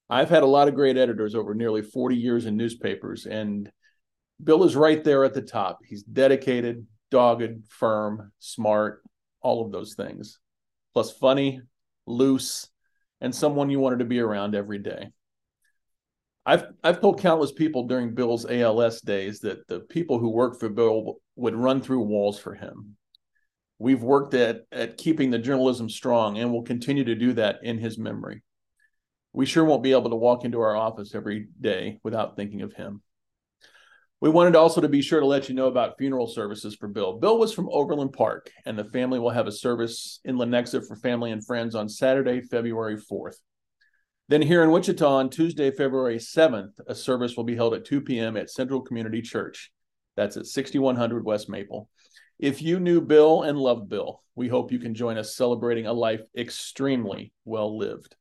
I've 0.10 0.30
had 0.30 0.43
a 0.43 0.47
lot 0.47 0.67
of 0.67 0.75
great 0.75 0.97
editors 0.97 1.36
over 1.36 1.54
nearly 1.54 1.82
40 1.82 2.15
years 2.15 2.45
in 2.45 2.58
newspapers, 2.58 3.25
and 3.25 3.71
Bill 4.43 4.63
is 4.63 4.75
right 4.75 5.04
there 5.04 5.23
at 5.23 5.34
the 5.34 5.41
top. 5.41 5.80
He's 5.86 6.02
dedicated, 6.02 6.88
dogged, 7.12 7.65
firm, 7.67 8.32
smart, 8.39 9.04
all 9.41 9.65
of 9.65 9.71
those 9.71 9.93
things, 9.93 10.39
plus 10.93 11.12
funny, 11.12 11.62
loose, 12.08 12.67
and 13.21 13.36
someone 13.36 13.69
you 13.69 13.80
wanted 13.80 13.99
to 13.99 14.06
be 14.06 14.19
around 14.19 14.56
every 14.56 14.80
day. 14.80 15.10
I've 16.45 16.65
I've 16.84 17.02
told 17.02 17.19
countless 17.19 17.52
people 17.52 17.84
during 17.84 18.15
Bill's 18.15 18.45
ALS 18.49 19.02
days 19.02 19.41
that 19.41 19.67
the 19.67 19.82
people 19.82 20.17
who 20.17 20.30
worked 20.30 20.60
for 20.60 20.69
Bill 20.69 21.17
would 21.36 21.56
run 21.56 21.82
through 21.82 22.02
walls 22.02 22.39
for 22.39 22.56
him. 22.56 22.95
We've 23.80 24.04
worked 24.04 24.34
at 24.34 24.65
at 24.72 24.98
keeping 24.98 25.32
the 25.32 25.39
journalism 25.39 25.89
strong 25.89 26.38
and 26.38 26.52
will 26.52 26.63
continue 26.63 27.06
to 27.06 27.15
do 27.15 27.34
that 27.34 27.60
in 27.63 27.78
his 27.78 27.98
memory. 27.98 28.44
We 29.32 29.46
sure 29.46 29.63
won't 29.63 29.84
be 29.84 29.94
able 29.94 30.10
to 30.10 30.15
walk 30.15 30.44
into 30.44 30.60
our 30.60 30.76
office 30.76 31.15
every 31.15 31.48
day 31.60 32.00
without 32.04 32.36
thinking 32.36 32.62
of 32.62 32.74
him. 32.74 33.02
We 34.22 34.30
wanted 34.30 34.58
also 34.58 34.82
to 34.82 34.89
be 34.89 35.02
sure 35.02 35.22
to 35.22 35.26
let 35.26 35.48
you 35.48 35.56
know 35.56 35.68
about 35.68 35.98
funeral 35.98 36.28
services 36.28 36.76
for 36.76 36.89
Bill. 36.89 37.20
Bill 37.20 37.39
was 37.39 37.54
from 37.54 37.70
Overland 37.72 38.12
Park, 38.12 38.52
and 38.65 38.78
the 38.78 38.84
family 38.84 39.18
will 39.18 39.30
have 39.30 39.48
a 39.48 39.52
service 39.52 40.20
in 40.26 40.36
Lenexa 40.36 40.86
for 40.86 40.98
family 40.98 41.32
and 41.32 41.46
friends 41.46 41.74
on 41.74 41.88
Saturday, 41.88 42.42
February 42.42 42.98
4th. 42.98 43.38
Then 44.28 44.42
here 44.42 44.62
in 44.62 44.72
Wichita 44.72 45.08
on 45.10 45.30
Tuesday, 45.30 45.72
February 45.72 46.18
7th, 46.18 46.74
a 46.86 46.94
service 46.94 47.38
will 47.38 47.46
be 47.46 47.56
held 47.56 47.74
at 47.74 47.86
2 47.86 48.02
p.m. 48.02 48.36
at 48.36 48.50
Central 48.50 48.82
Community 48.82 49.22
Church. 49.22 49.72
That's 50.18 50.36
at 50.36 50.48
6100 50.48 51.24
West 51.24 51.48
Maple. 51.48 51.89
If 52.39 52.62
you 52.62 52.80
knew 52.80 53.02
Bill 53.02 53.43
and 53.43 53.60
loved 53.60 53.89
Bill, 53.89 54.23
we 54.34 54.47
hope 54.47 54.71
you 54.71 54.80
can 54.80 54.95
join 54.95 55.17
us 55.17 55.36
celebrating 55.36 55.88
a 55.88 55.93
life 55.93 56.21
extremely 56.38 57.34
well 57.43 57.78
lived. 57.78 58.15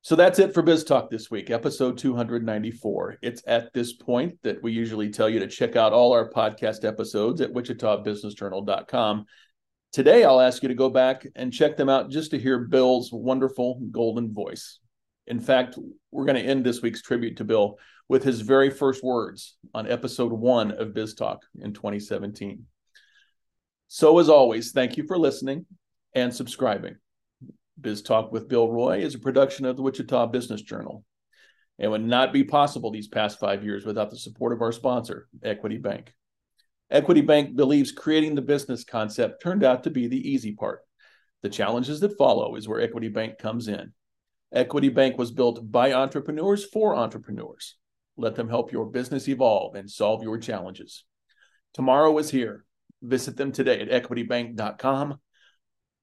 So 0.00 0.16
that's 0.16 0.38
it 0.38 0.54
for 0.54 0.62
Biz 0.62 0.84
Talk 0.84 1.10
this 1.10 1.30
week, 1.30 1.50
episode 1.50 1.98
294. 1.98 3.18
It's 3.20 3.42
at 3.46 3.74
this 3.74 3.92
point 3.92 4.38
that 4.44 4.62
we 4.62 4.72
usually 4.72 5.10
tell 5.10 5.28
you 5.28 5.40
to 5.40 5.46
check 5.46 5.76
out 5.76 5.92
all 5.92 6.14
our 6.14 6.30
podcast 6.30 6.86
episodes 6.86 7.42
at 7.42 7.52
wichitabusinessjournal.com. 7.52 9.26
Today, 9.92 10.24
I'll 10.24 10.40
ask 10.40 10.62
you 10.62 10.70
to 10.70 10.74
go 10.74 10.88
back 10.88 11.26
and 11.36 11.52
check 11.52 11.76
them 11.76 11.90
out 11.90 12.08
just 12.08 12.30
to 12.30 12.38
hear 12.38 12.60
Bill's 12.60 13.10
wonderful 13.12 13.82
golden 13.90 14.32
voice. 14.32 14.78
In 15.26 15.40
fact, 15.40 15.78
we're 16.10 16.24
going 16.24 16.42
to 16.42 16.48
end 16.48 16.64
this 16.64 16.82
week's 16.82 17.02
tribute 17.02 17.36
to 17.36 17.44
Bill 17.44 17.78
with 18.08 18.24
his 18.24 18.40
very 18.40 18.70
first 18.70 19.04
words 19.04 19.56
on 19.74 19.90
episode 19.90 20.32
one 20.32 20.72
of 20.72 20.94
Biz 20.94 21.14
Talk 21.14 21.42
in 21.60 21.72
2017. 21.72 22.66
So, 23.88 24.18
as 24.18 24.28
always, 24.28 24.72
thank 24.72 24.96
you 24.96 25.04
for 25.06 25.18
listening 25.18 25.66
and 26.14 26.34
subscribing. 26.34 26.96
Biz 27.80 28.02
Talk 28.02 28.32
with 28.32 28.48
Bill 28.48 28.70
Roy 28.70 28.98
is 29.00 29.14
a 29.14 29.20
production 29.20 29.66
of 29.66 29.76
the 29.76 29.82
Wichita 29.82 30.26
Business 30.26 30.62
Journal 30.62 31.04
and 31.78 31.90
would 31.90 32.04
not 32.04 32.32
be 32.32 32.44
possible 32.44 32.90
these 32.90 33.08
past 33.08 33.40
five 33.40 33.64
years 33.64 33.86
without 33.86 34.10
the 34.10 34.18
support 34.18 34.52
of 34.52 34.60
our 34.60 34.72
sponsor, 34.72 35.28
Equity 35.42 35.78
Bank. 35.78 36.12
Equity 36.90 37.20
Bank 37.20 37.56
believes 37.56 37.92
creating 37.92 38.34
the 38.34 38.42
business 38.42 38.84
concept 38.84 39.42
turned 39.42 39.64
out 39.64 39.84
to 39.84 39.90
be 39.90 40.06
the 40.06 40.30
easy 40.30 40.52
part. 40.52 40.80
The 41.42 41.48
challenges 41.48 42.00
that 42.00 42.18
follow 42.18 42.56
is 42.56 42.68
where 42.68 42.80
Equity 42.80 43.08
Bank 43.08 43.38
comes 43.38 43.68
in. 43.68 43.92
Equity 44.52 44.88
Bank 44.88 45.16
was 45.16 45.30
built 45.30 45.70
by 45.70 45.92
entrepreneurs 45.92 46.64
for 46.64 46.96
entrepreneurs. 46.96 47.76
Let 48.16 48.34
them 48.34 48.48
help 48.48 48.72
your 48.72 48.86
business 48.86 49.28
evolve 49.28 49.76
and 49.76 49.90
solve 49.90 50.22
your 50.22 50.38
challenges. 50.38 51.04
Tomorrow 51.74 52.18
is 52.18 52.30
here. 52.30 52.64
Visit 53.02 53.36
them 53.36 53.52
today 53.52 53.80
at 53.80 53.88
equitybank.com 53.88 55.18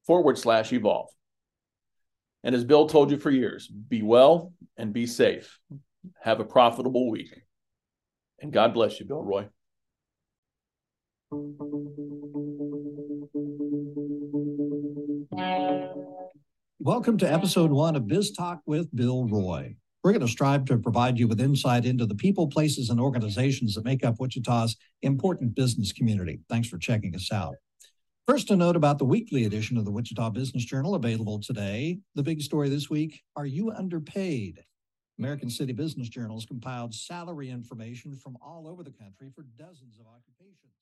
forward 0.06 0.38
slash 0.38 0.72
evolve. 0.72 1.10
And 2.44 2.56
as 2.56 2.64
Bill 2.64 2.88
told 2.88 3.12
you 3.12 3.18
for 3.18 3.30
years, 3.30 3.68
be 3.68 4.02
well 4.02 4.54
and 4.78 4.94
be 4.94 5.06
safe. 5.06 5.60
Have 6.22 6.40
a 6.40 6.46
profitable 6.46 7.12
week. 7.12 7.34
And 8.40 8.54
God 8.54 8.74
bless 8.74 9.00
you, 9.00 9.06
Bill 9.06 9.24
Roy. 9.24 9.50
Welcome 16.80 17.18
to 17.18 17.34
episode 17.34 17.72
one 17.72 17.96
of 17.96 18.08
Biz 18.08 18.34
Talk 18.34 18.62
with 18.68 18.96
Bill 18.96 19.26
Roy. 19.26 19.76
We're 20.04 20.12
going 20.12 20.22
to 20.22 20.32
strive 20.32 20.66
to 20.66 20.78
provide 20.78 21.18
you 21.18 21.28
with 21.28 21.42
insight 21.42 21.86
into 21.86 22.06
the 22.06 22.14
people, 22.14 22.48
places, 22.48 22.92
and 22.92 23.00
organizations 23.00 23.74
that 23.74 23.84
make 23.84 24.06
up 24.06 24.20
Wichita's 24.20 24.78
important 25.02 25.56
business 25.56 25.92
community. 25.92 26.40
Thanks 26.50 26.68
for 26.68 26.78
checking 26.78 27.16
us 27.16 27.32
out. 27.32 27.56
First, 28.28 28.52
a 28.52 28.56
note 28.56 28.76
about 28.76 29.00
the 29.00 29.06
weekly 29.06 29.46
edition 29.46 29.76
of 29.78 29.86
the 29.86 29.92
Wichita 29.92 30.30
Business 30.30 30.66
Journal 30.66 30.94
available 30.94 31.40
today. 31.40 31.98
The 32.14 32.22
big 32.22 32.44
story 32.44 32.70
this 32.70 32.92
week 32.92 33.24
Are 33.36 33.48
you 33.48 33.72
underpaid? 33.72 34.64
American 35.18 35.50
City 35.50 35.74
Business 35.74 36.10
Journals 36.10 36.46
compiled 36.46 36.94
salary 36.94 37.50
information 37.50 38.16
from 38.16 38.38
all 38.40 38.68
over 38.68 38.84
the 38.84 38.92
country 38.92 39.32
for 39.34 39.48
dozens 39.58 39.98
of 39.98 40.06
occupations. 40.06 40.77